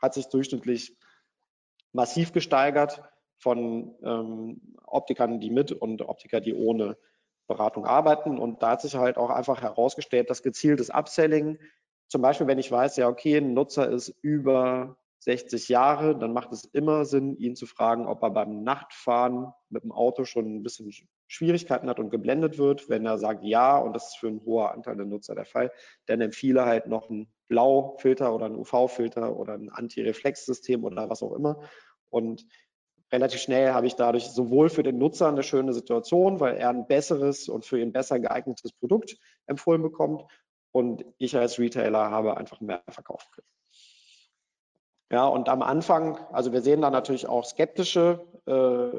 [0.01, 0.97] hat sich durchschnittlich
[1.91, 3.01] massiv gesteigert
[3.37, 6.97] von ähm, Optikern, die mit und Optiker, die ohne
[7.47, 8.37] Beratung arbeiten.
[8.37, 11.59] Und da hat sich halt auch einfach herausgestellt, dass gezieltes Upselling,
[12.07, 16.51] zum Beispiel, wenn ich weiß, ja, okay, ein Nutzer ist über 60 Jahre, dann macht
[16.51, 20.63] es immer Sinn, ihn zu fragen, ob er beim Nachtfahren mit dem Auto schon ein
[20.63, 20.91] bisschen
[21.27, 24.67] Schwierigkeiten hat und geblendet wird, wenn er sagt ja, und das ist für einen hohen
[24.67, 25.71] Anteil der Nutzer der Fall,
[26.05, 31.33] dann empfehle halt noch einen Blaufilter oder einen UV-Filter oder ein Anti-Reflex-System oder was auch
[31.33, 31.59] immer.
[32.09, 32.45] Und
[33.11, 36.87] relativ schnell habe ich dadurch sowohl für den Nutzer eine schöne Situation, weil er ein
[36.87, 40.23] besseres und für ihn besser geeignetes Produkt empfohlen bekommt
[40.71, 43.47] und ich als Retailer habe einfach mehr können.
[45.11, 48.89] Ja, und am Anfang, also wir sehen da natürlich auch skeptische äh,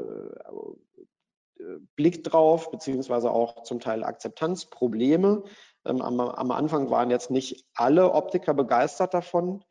[1.96, 5.42] Blick drauf, beziehungsweise auch zum Teil Akzeptanzprobleme.
[5.84, 9.64] Ähm, am, am, Anfang waren jetzt nicht alle Optiker begeistert davon,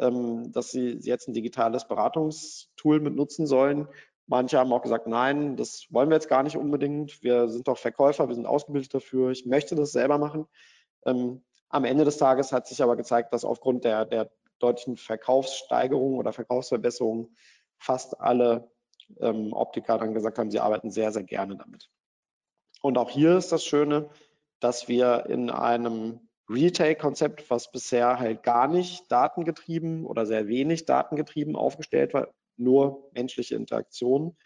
[0.00, 3.86] dass sie jetzt ein digitales Beratungstool mit nutzen sollen.
[4.26, 7.22] Manche haben auch gesagt, nein, das wollen wir jetzt gar nicht unbedingt.
[7.22, 9.30] Wir sind doch Verkäufer, wir sind ausgebildet dafür.
[9.30, 10.46] Ich möchte das selber machen.
[11.04, 16.16] Ähm, am Ende des Tages hat sich aber gezeigt, dass aufgrund der, der deutlichen Verkaufssteigerung
[16.16, 17.34] oder Verkaufsverbesserung
[17.76, 18.70] fast alle
[19.20, 21.90] ähm, Optiker dann gesagt haben, sie arbeiten sehr, sehr gerne damit.
[22.82, 24.10] Und auch hier ist das Schöne,
[24.60, 31.56] dass wir in einem Retail-Konzept, was bisher halt gar nicht datengetrieben oder sehr wenig datengetrieben
[31.56, 34.36] aufgestellt war, nur menschliche Interaktion,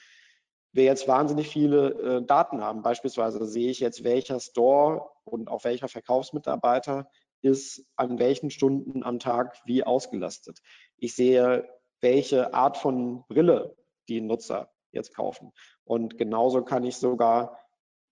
[0.73, 1.91] wir jetzt wahnsinnig viele
[2.21, 2.83] äh, Daten haben.
[2.83, 7.09] Beispielsweise sehe ich jetzt, welcher Store und auch welcher Verkaufsmitarbeiter
[7.43, 10.61] ist an welchen Stunden am Tag wie ausgelastet.
[10.97, 11.69] Ich sehe,
[12.01, 13.77] welche Art von Brille
[14.09, 15.53] die Nutzer jetzt kaufen.
[15.85, 17.59] Und genauso kann ich sogar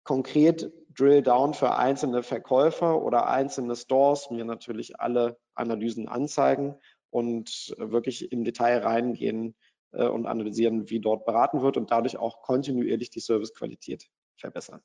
[0.05, 6.76] konkret Drill Down für einzelne Verkäufer oder einzelne Stores mir natürlich alle Analysen anzeigen
[7.11, 9.55] und wirklich im Detail reingehen
[9.92, 14.82] äh, und analysieren, wie dort beraten wird und dadurch auch kontinuierlich die Servicequalität verbessern.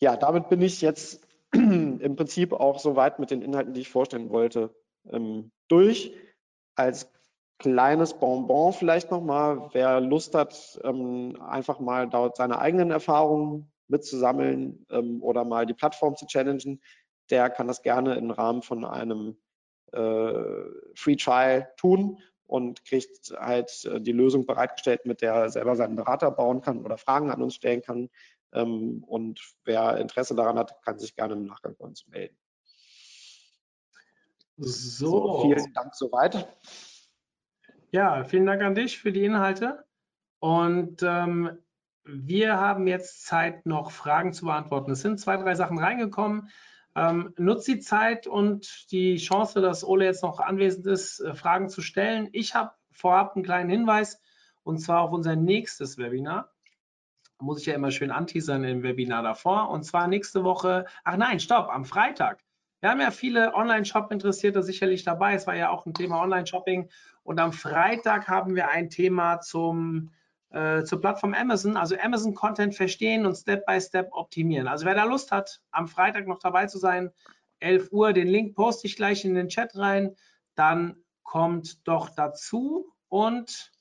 [0.00, 4.30] Ja, damit bin ich jetzt im Prinzip auch soweit mit den Inhalten, die ich vorstellen
[4.30, 4.74] wollte,
[5.06, 6.14] ähm, durch.
[6.74, 7.10] Als
[7.58, 14.86] kleines Bonbon vielleicht nochmal, wer Lust hat, ähm, einfach mal dort seine eigenen Erfahrungen mitzusammeln
[14.90, 16.80] ähm, oder mal die Plattform zu challengen,
[17.30, 19.36] der kann das gerne im Rahmen von einem
[19.92, 20.32] äh,
[20.94, 25.96] Free Trial tun und kriegt halt äh, die Lösung bereitgestellt, mit der er selber seinen
[25.96, 28.08] Berater bauen kann oder Fragen an uns stellen kann.
[28.52, 32.36] Ähm, und wer Interesse daran hat, kann sich gerne im Nachgang bei uns melden.
[34.56, 35.10] So.
[35.10, 36.48] so vielen Dank soweit.
[37.90, 39.84] Ja, vielen Dank an dich für die Inhalte.
[40.40, 41.58] Und ähm,
[42.04, 44.90] wir haben jetzt Zeit, noch Fragen zu beantworten.
[44.90, 46.50] Es sind zwei, drei Sachen reingekommen.
[46.94, 51.70] Ähm, nutzt die Zeit und die Chance, dass Ole jetzt noch anwesend ist, äh, Fragen
[51.70, 52.28] zu stellen.
[52.32, 54.20] Ich habe vorab einen kleinen Hinweis
[54.64, 56.52] und zwar auf unser nächstes Webinar.
[57.40, 59.70] Muss ich ja immer schön anteasern im Webinar davor.
[59.70, 62.42] Und zwar nächste Woche, ach nein, stopp, am Freitag.
[62.80, 65.34] Wir haben ja viele Online-Shop-Interessierte sicherlich dabei.
[65.34, 66.88] Es war ja auch ein Thema Online-Shopping.
[67.24, 70.12] Und am Freitag haben wir ein Thema zum,
[70.50, 74.68] äh, zur Plattform Amazon, also Amazon Content verstehen und Step-by-Step Step optimieren.
[74.68, 77.10] Also wer da Lust hat, am Freitag noch dabei zu sein,
[77.58, 80.14] 11 Uhr, den Link poste ich gleich in den Chat rein,
[80.54, 82.86] dann kommt doch dazu.
[83.08, 83.72] Und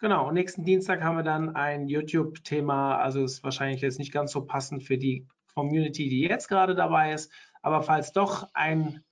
[0.00, 2.98] genau, nächsten Dienstag haben wir dann ein YouTube-Thema.
[2.98, 7.12] Also ist wahrscheinlich jetzt nicht ganz so passend für die Community, die jetzt gerade dabei
[7.12, 7.32] ist.
[7.62, 9.02] Aber falls doch ein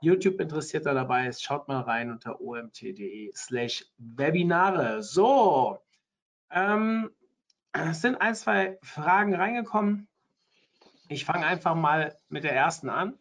[0.00, 5.02] YouTube-Interessierter dabei ist, schaut mal rein unter omt.de slash Webinare.
[5.02, 5.78] So,
[6.50, 7.10] ähm,
[7.72, 10.08] es sind ein, zwei Fragen reingekommen.
[11.08, 13.18] Ich fange einfach mal mit der ersten an.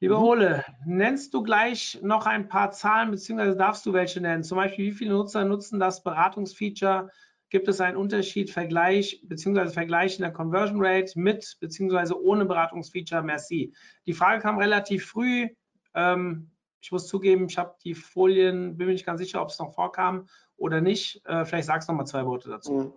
[0.00, 0.24] Lieber mhm.
[0.24, 4.44] Ole, nennst du gleich noch ein paar Zahlen, beziehungsweise darfst du welche nennen?
[4.44, 7.10] Zum Beispiel, wie viele Nutzer nutzen das Beratungsfeature
[7.50, 9.68] Gibt es einen Unterschied, Vergleich bzw.
[9.68, 12.14] Vergleich in der Conversion Rate mit bzw.
[12.14, 13.22] ohne Beratungsfeature?
[13.22, 13.72] Merci.
[14.06, 15.48] Die Frage kam relativ früh.
[15.94, 19.58] Ähm, ich muss zugeben, ich habe die Folien, bin mir nicht ganz sicher, ob es
[19.58, 21.24] noch vorkam oder nicht.
[21.26, 22.72] Äh, vielleicht sagst du noch mal zwei Worte dazu.
[22.72, 22.92] Mhm.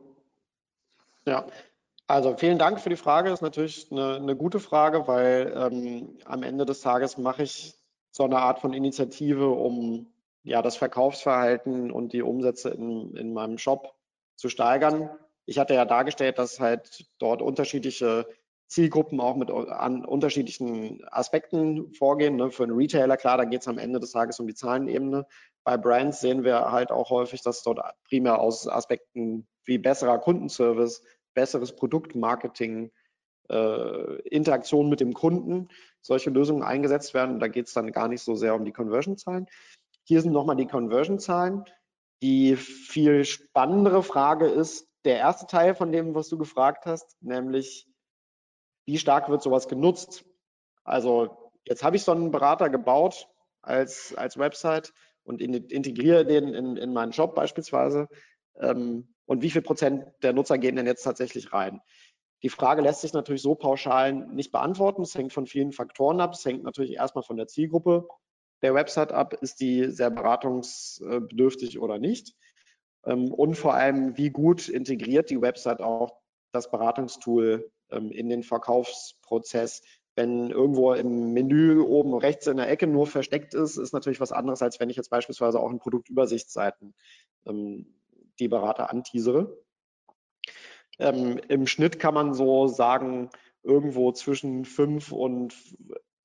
[1.25, 1.45] Ja,
[2.07, 3.29] also vielen Dank für die Frage.
[3.29, 7.75] Das ist natürlich eine, eine gute Frage, weil ähm, am Ende des Tages mache ich
[8.11, 10.07] so eine Art von Initiative, um
[10.43, 13.96] ja das Verkaufsverhalten und die Umsätze in, in meinem Shop
[14.37, 15.09] zu steigern.
[15.45, 18.27] Ich hatte ja dargestellt, dass halt dort unterschiedliche
[18.67, 22.35] Zielgruppen auch mit an unterschiedlichen Aspekten vorgehen.
[22.35, 22.51] Ne?
[22.51, 25.25] Für einen Retailer, klar, da geht es am Ende des Tages um die Zahlenebene.
[25.63, 31.01] Bei Brands sehen wir halt auch häufig, dass dort primär aus Aspekten wie besserer Kundenservice,
[31.33, 32.91] besseres Produktmarketing,
[33.49, 35.69] äh, Interaktion mit dem Kunden
[36.01, 37.39] solche Lösungen eingesetzt werden.
[37.39, 39.47] Da geht es dann gar nicht so sehr um die Conversion-Zahlen.
[40.03, 41.63] Hier sind nochmal die Conversion-Zahlen.
[42.21, 47.87] Die viel spannendere Frage ist der erste Teil von dem, was du gefragt hast, nämlich
[48.85, 50.25] wie stark wird sowas genutzt?
[50.83, 53.27] Also jetzt habe ich so einen Berater gebaut
[53.61, 54.93] als, als Website
[55.23, 58.07] und in, integriere den in, in meinen Shop beispielsweise.
[58.59, 61.81] Ähm, und wie viel Prozent der Nutzer gehen denn jetzt tatsächlich rein.
[62.43, 65.01] Die Frage lässt sich natürlich so pauschal nicht beantworten.
[65.01, 66.33] Es hängt von vielen Faktoren ab.
[66.33, 68.07] Es hängt natürlich erstmal von der Zielgruppe
[68.61, 69.33] der Website ab.
[69.41, 72.35] Ist die sehr beratungsbedürftig oder nicht?
[73.05, 76.19] Ähm, und vor allem, wie gut integriert die Website auch
[76.51, 79.81] das Beratungstool ähm, in den Verkaufsprozess.
[80.15, 84.31] Wenn irgendwo im Menü oben rechts in der Ecke nur versteckt ist, ist natürlich was
[84.31, 86.95] anderes, als wenn ich jetzt beispielsweise auch in Produktübersichtsseiten
[87.45, 87.93] ähm,
[88.39, 89.57] die Berater anteasere.
[90.99, 93.29] Im Schnitt kann man so sagen,
[93.61, 95.53] irgendwo zwischen 5 und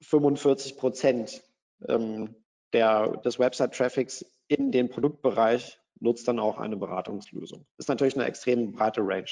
[0.01, 1.43] 45 Prozent
[1.89, 2.35] ähm,
[2.73, 7.67] der, des Website-Traffics in den Produktbereich nutzt dann auch eine Beratungslösung.
[7.79, 9.31] Ist natürlich eine extrem breite Range.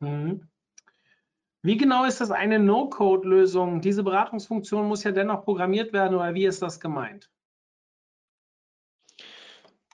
[0.00, 0.48] Mhm.
[1.62, 3.80] Wie genau ist das eine No-Code-Lösung?
[3.80, 7.30] Diese Beratungsfunktion muss ja dennoch programmiert werden oder wie ist das gemeint?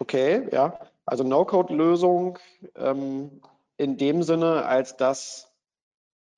[0.00, 0.78] Okay, ja.
[1.06, 2.38] Also No-Code-Lösung
[2.74, 3.40] ähm,
[3.76, 5.49] in dem Sinne, als dass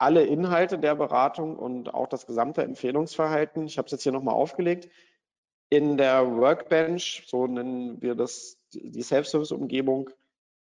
[0.02, 4.34] alle Inhalte der Beratung und auch das gesamte Empfehlungsverhalten, ich habe es jetzt hier nochmal
[4.34, 4.88] aufgelegt,
[5.70, 10.10] in der Workbench, so nennen wir das die Self-Service-Umgebung,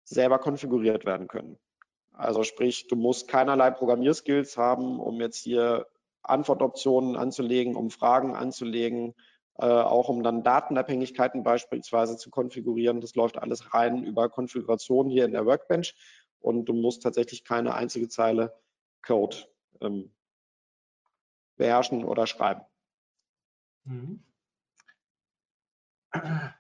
[0.05, 1.59] selber konfiguriert werden können.
[2.15, 5.87] Also sprich, du musst keinerlei Programmierskills haben, um jetzt hier
[6.23, 9.15] Antwortoptionen anzulegen, um Fragen anzulegen,
[9.59, 13.03] äh, auch um dann Datenabhängigkeiten beispielsweise zu konfigurieren.
[13.03, 15.95] Das läuft alles rein über Konfiguration hier in der Workbench
[16.41, 18.55] und du musst tatsächlich keine einzige Zeile
[19.07, 19.37] Code
[19.81, 20.13] ähm,
[21.57, 22.63] beherrschen oder schreiben.
[23.85, 24.23] Mhm.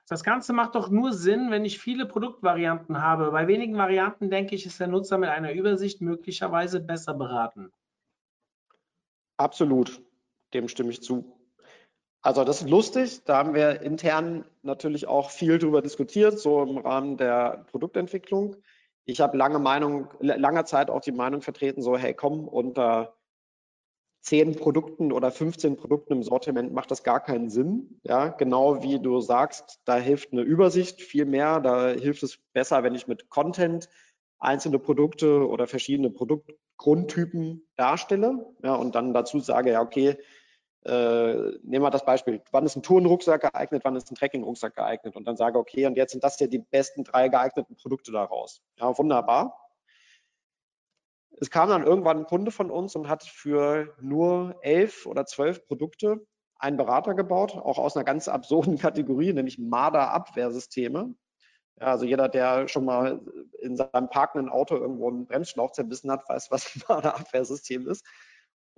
[0.08, 3.30] Das Ganze macht doch nur Sinn, wenn ich viele Produktvarianten habe.
[3.30, 7.72] Bei wenigen Varianten, denke ich, ist der Nutzer mit einer Übersicht möglicherweise besser beraten.
[9.38, 10.02] Absolut,
[10.52, 11.36] dem stimme ich zu.
[12.22, 16.78] Also das ist lustig, da haben wir intern natürlich auch viel drüber diskutiert, so im
[16.78, 18.56] Rahmen der Produktentwicklung.
[19.06, 23.16] Ich habe lange Meinung, langer Zeit auch die Meinung vertreten, so hey komm, unter
[24.22, 28.00] 10 Produkten oder 15 Produkten im Sortiment macht das gar keinen Sinn.
[28.02, 31.60] Ja, genau wie du sagst, da hilft eine Übersicht viel mehr.
[31.60, 33.88] Da hilft es besser, wenn ich mit Content
[34.40, 38.52] einzelne Produkte oder verschiedene Produktgrundtypen darstelle.
[38.64, 40.18] Ja, und dann dazu sage, ja, okay,
[40.86, 45.26] nehmen wir das Beispiel, wann ist ein Tourenrucksack geeignet, wann ist ein Trekkingrucksack geeignet und
[45.26, 48.62] dann sage, okay, und jetzt sind das hier die besten drei geeigneten Produkte daraus.
[48.78, 49.58] Ja, wunderbar.
[51.40, 55.66] Es kam dann irgendwann ein Kunde von uns und hat für nur elf oder zwölf
[55.66, 56.24] Produkte
[56.58, 61.14] einen Berater gebaut, auch aus einer ganz absurden Kategorie, nämlich Marder-Abwehrsysteme.
[61.78, 63.20] Ja, also jeder, der schon mal
[63.58, 68.06] in seinem parkenden Auto irgendwo einen Bremsschlauch zerbissen hat, weiß, was ein Marder-Abwehrsystem ist.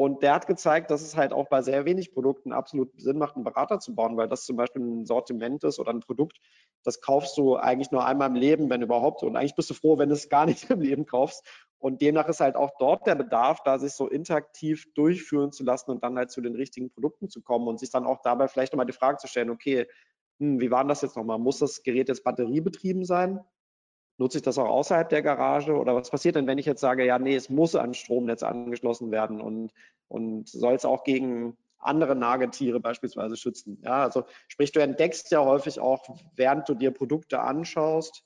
[0.01, 3.35] Und der hat gezeigt, dass es halt auch bei sehr wenig Produkten absolut Sinn macht,
[3.35, 6.39] einen Berater zu bauen, weil das zum Beispiel ein Sortiment ist oder ein Produkt,
[6.85, 9.25] das kaufst du eigentlich nur einmal im Leben, wenn überhaupt.
[9.25, 11.45] Und eigentlich bist du froh, wenn du es gar nicht im Leben kaufst.
[11.79, 15.91] Und demnach ist halt auch dort der Bedarf, da sich so interaktiv durchführen zu lassen
[15.91, 18.73] und dann halt zu den richtigen Produkten zu kommen und sich dann auch dabei vielleicht
[18.73, 19.89] nochmal die Frage zu stellen, okay,
[20.39, 21.41] hm, wie war denn das jetzt nochmal?
[21.41, 23.41] Muss das Gerät jetzt batteriebetrieben sein?
[24.19, 25.77] Nutze ich das auch außerhalb der Garage?
[25.77, 29.11] Oder was passiert denn, wenn ich jetzt sage, ja, nee, es muss an Stromnetz angeschlossen
[29.11, 29.73] werden und,
[30.09, 33.81] und soll es auch gegen andere Nagetiere beispielsweise schützen?
[33.85, 36.05] Ja, also sprich, du entdeckst ja häufig auch,
[36.35, 38.25] während du dir Produkte anschaust,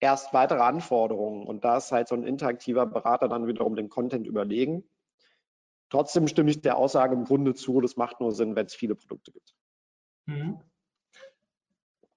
[0.00, 1.46] erst weitere Anforderungen.
[1.46, 4.84] Und da ist halt so ein interaktiver Berater dann wiederum den Content überlegen.
[5.90, 8.94] Trotzdem stimme ich der Aussage im Grunde zu, das macht nur Sinn, wenn es viele
[8.94, 9.54] Produkte gibt.
[10.26, 10.60] Mhm.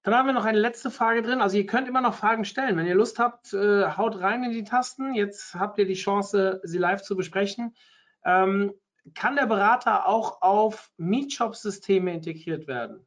[0.02, 1.40] Dann haben wir noch eine letzte Frage drin.
[1.40, 2.76] Also ihr könnt immer noch Fragen stellen.
[2.76, 5.14] Wenn ihr Lust habt, äh, haut rein in die Tasten.
[5.14, 7.74] Jetzt habt ihr die Chance, sie live zu besprechen.
[8.24, 8.72] Ähm,
[9.14, 13.06] kann der Berater auch auf Meetshop-Systeme integriert werden?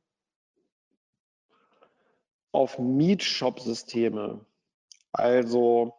[2.52, 4.46] Auf Meetshop-Systeme.
[5.14, 5.94] Also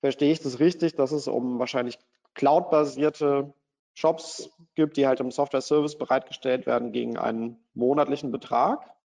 [0.00, 1.98] verstehe ich das richtig, dass es um wahrscheinlich
[2.34, 3.52] cloud-basierte
[3.94, 8.97] Shops gibt, die halt im Software-Service bereitgestellt werden gegen einen monatlichen Betrag?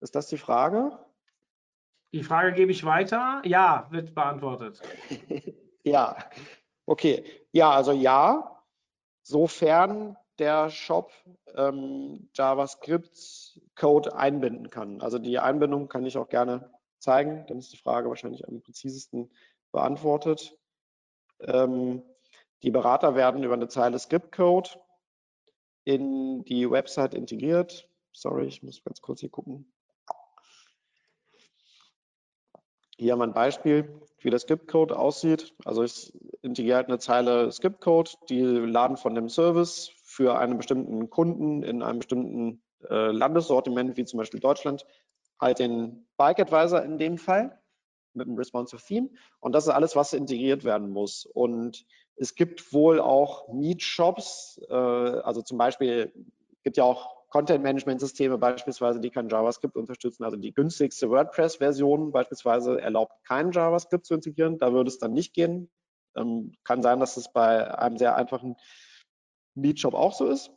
[0.00, 0.98] Ist das die Frage?
[2.12, 3.42] Die Frage gebe ich weiter.
[3.44, 4.80] Ja, wird beantwortet.
[5.84, 6.16] ja,
[6.86, 7.24] okay.
[7.52, 8.64] Ja, also ja,
[9.22, 11.12] sofern der Shop
[11.54, 15.00] ähm, JavaScript-Code einbinden kann.
[15.02, 17.44] Also die Einbindung kann ich auch gerne zeigen.
[17.46, 19.30] Dann ist die Frage wahrscheinlich am präzisesten
[19.70, 20.58] beantwortet.
[21.40, 22.02] Ähm,
[22.62, 24.70] die Berater werden über eine Zeile Script-Code
[25.84, 27.88] in die Website integriert.
[28.12, 29.70] Sorry, ich muss ganz kurz hier gucken.
[33.00, 33.88] Hier haben wir ein Beispiel,
[34.18, 35.54] wie der Skip-Code aussieht.
[35.64, 41.08] Also ich integriere halt eine Zeile Skip-Code, die laden von dem Service für einen bestimmten
[41.08, 44.84] Kunden in einem bestimmten äh, Landessortiment, wie zum Beispiel Deutschland,
[45.40, 47.58] halt den Bike Advisor in dem Fall.
[48.12, 49.08] mit einem responsive Theme.
[49.38, 51.24] Und das ist alles, was integriert werden muss.
[51.24, 51.86] Und
[52.16, 56.12] es gibt wohl auch Meet-Shops, äh, also zum Beispiel
[56.64, 60.24] gibt ja auch Content-Management-Systeme beispielsweise, die kein JavaScript unterstützen.
[60.24, 64.58] Also die günstigste WordPress-Version beispielsweise erlaubt kein JavaScript zu integrieren.
[64.58, 65.70] Da würde es dann nicht gehen.
[66.16, 68.56] Ähm, kann sein, dass es bei einem sehr einfachen
[69.54, 70.50] Meet-Shop auch so ist.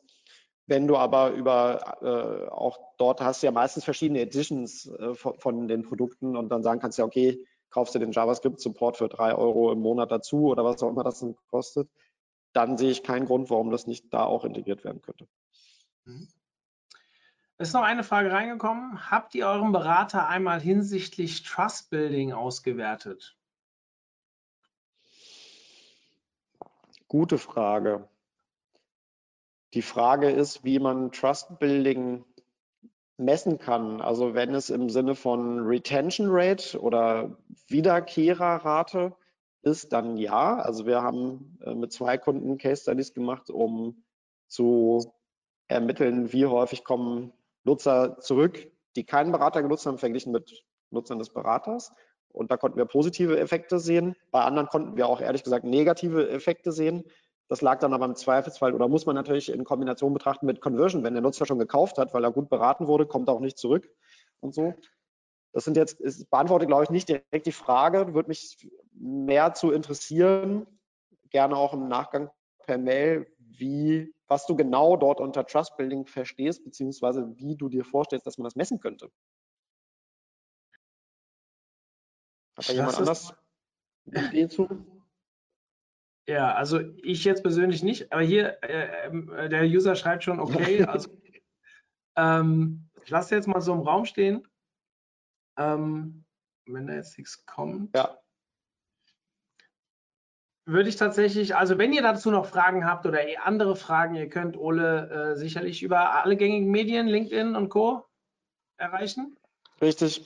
[0.65, 5.37] Wenn du aber über äh, auch dort hast du ja meistens verschiedene Editions äh, von,
[5.37, 9.35] von, den Produkten und dann sagen kannst ja, okay, kaufst du den JavaScript-Support für drei
[9.35, 11.89] Euro im Monat dazu oder was auch immer das kostet,
[12.53, 15.27] dann sehe ich keinen Grund, warum das nicht da auch integriert werden könnte.
[16.05, 16.27] Mhm.
[17.63, 19.09] Ist noch eine Frage reingekommen.
[19.09, 23.37] Habt ihr euren Berater einmal hinsichtlich Trust Building ausgewertet?
[27.07, 28.09] Gute Frage.
[29.73, 32.25] Die Frage ist, wie man Trust Building
[33.15, 34.01] messen kann.
[34.01, 37.37] Also wenn es im Sinne von Retention Rate oder
[37.69, 39.15] Wiederkehrerrate
[39.61, 40.57] ist, dann ja.
[40.57, 44.03] Also wir haben äh, mit zwei Kunden Case Studies gemacht, um
[44.49, 45.13] zu
[45.69, 47.31] ermitteln, wie häufig kommen
[47.63, 51.91] Nutzer zurück, die keinen Berater genutzt haben, verglichen mit Nutzern des Beraters.
[52.29, 54.15] Und da konnten wir positive Effekte sehen.
[54.31, 57.03] Bei anderen konnten wir auch ehrlich gesagt negative Effekte sehen.
[57.47, 61.03] Das lag dann aber im Zweifelsfall oder muss man natürlich in Kombination betrachten mit Conversion.
[61.03, 63.57] Wenn der Nutzer schon gekauft hat, weil er gut beraten wurde, kommt er auch nicht
[63.57, 63.89] zurück
[64.39, 64.73] und so.
[65.51, 69.71] Das sind jetzt, ist, beantworte, glaube ich, nicht direkt die Frage, würde mich mehr zu
[69.71, 70.65] interessieren,
[71.29, 72.31] gerne auch im Nachgang
[72.65, 77.85] per Mail, wie, was du genau dort unter Trust Building verstehst, beziehungsweise wie du dir
[77.85, 79.11] vorstellst, dass man das messen könnte.
[82.57, 83.35] Hat da jemand anders
[84.11, 84.67] eine Idee zu?
[86.27, 90.83] Ja, also ich jetzt persönlich nicht, aber hier, äh, äh, der User schreibt schon, okay,
[90.83, 91.11] also
[92.15, 94.47] ähm, ich lasse jetzt mal so im Raum stehen.
[95.59, 96.25] Ähm,
[96.65, 97.95] wenn da jetzt nichts kommt.
[97.95, 98.17] Ja.
[100.65, 104.57] Würde ich tatsächlich, also wenn ihr dazu noch Fragen habt oder andere Fragen, ihr könnt
[104.57, 108.05] Ole äh, sicherlich über alle gängigen Medien, LinkedIn und Co.
[108.77, 109.37] erreichen.
[109.81, 110.19] Richtig.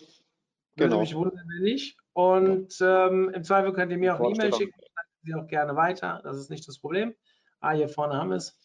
[0.75, 0.99] Würde genau.
[0.99, 1.97] mich wundern, wenn nicht.
[2.13, 4.79] Und ähm, im Zweifel könnt ihr mir auch eine E-Mail schicken
[5.23, 6.21] Sie auch gerne weiter.
[6.23, 7.15] Das ist nicht das Problem.
[7.59, 8.59] Ah, hier vorne haben wir es.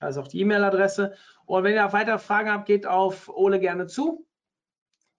[0.00, 1.14] Da ist auch die E-Mail-Adresse.
[1.44, 4.26] Und wenn ihr auch weitere Fragen habt, geht auf Ole gerne zu.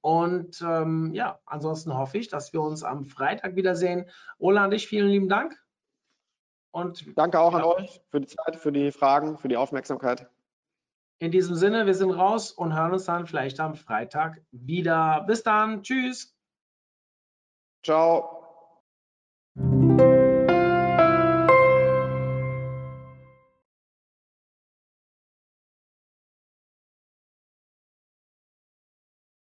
[0.01, 4.09] Und ähm, ja, ansonsten hoffe ich, dass wir uns am Freitag wiedersehen.
[4.37, 5.57] Ole, an dich vielen lieben Dank.
[6.71, 10.29] Und danke auch ja, an euch für die Zeit, für die Fragen, für die Aufmerksamkeit.
[11.19, 15.25] In diesem Sinne, wir sind raus und hören uns dann vielleicht am Freitag wieder.
[15.27, 15.83] Bis dann.
[15.83, 16.33] Tschüss.
[17.83, 18.38] Ciao.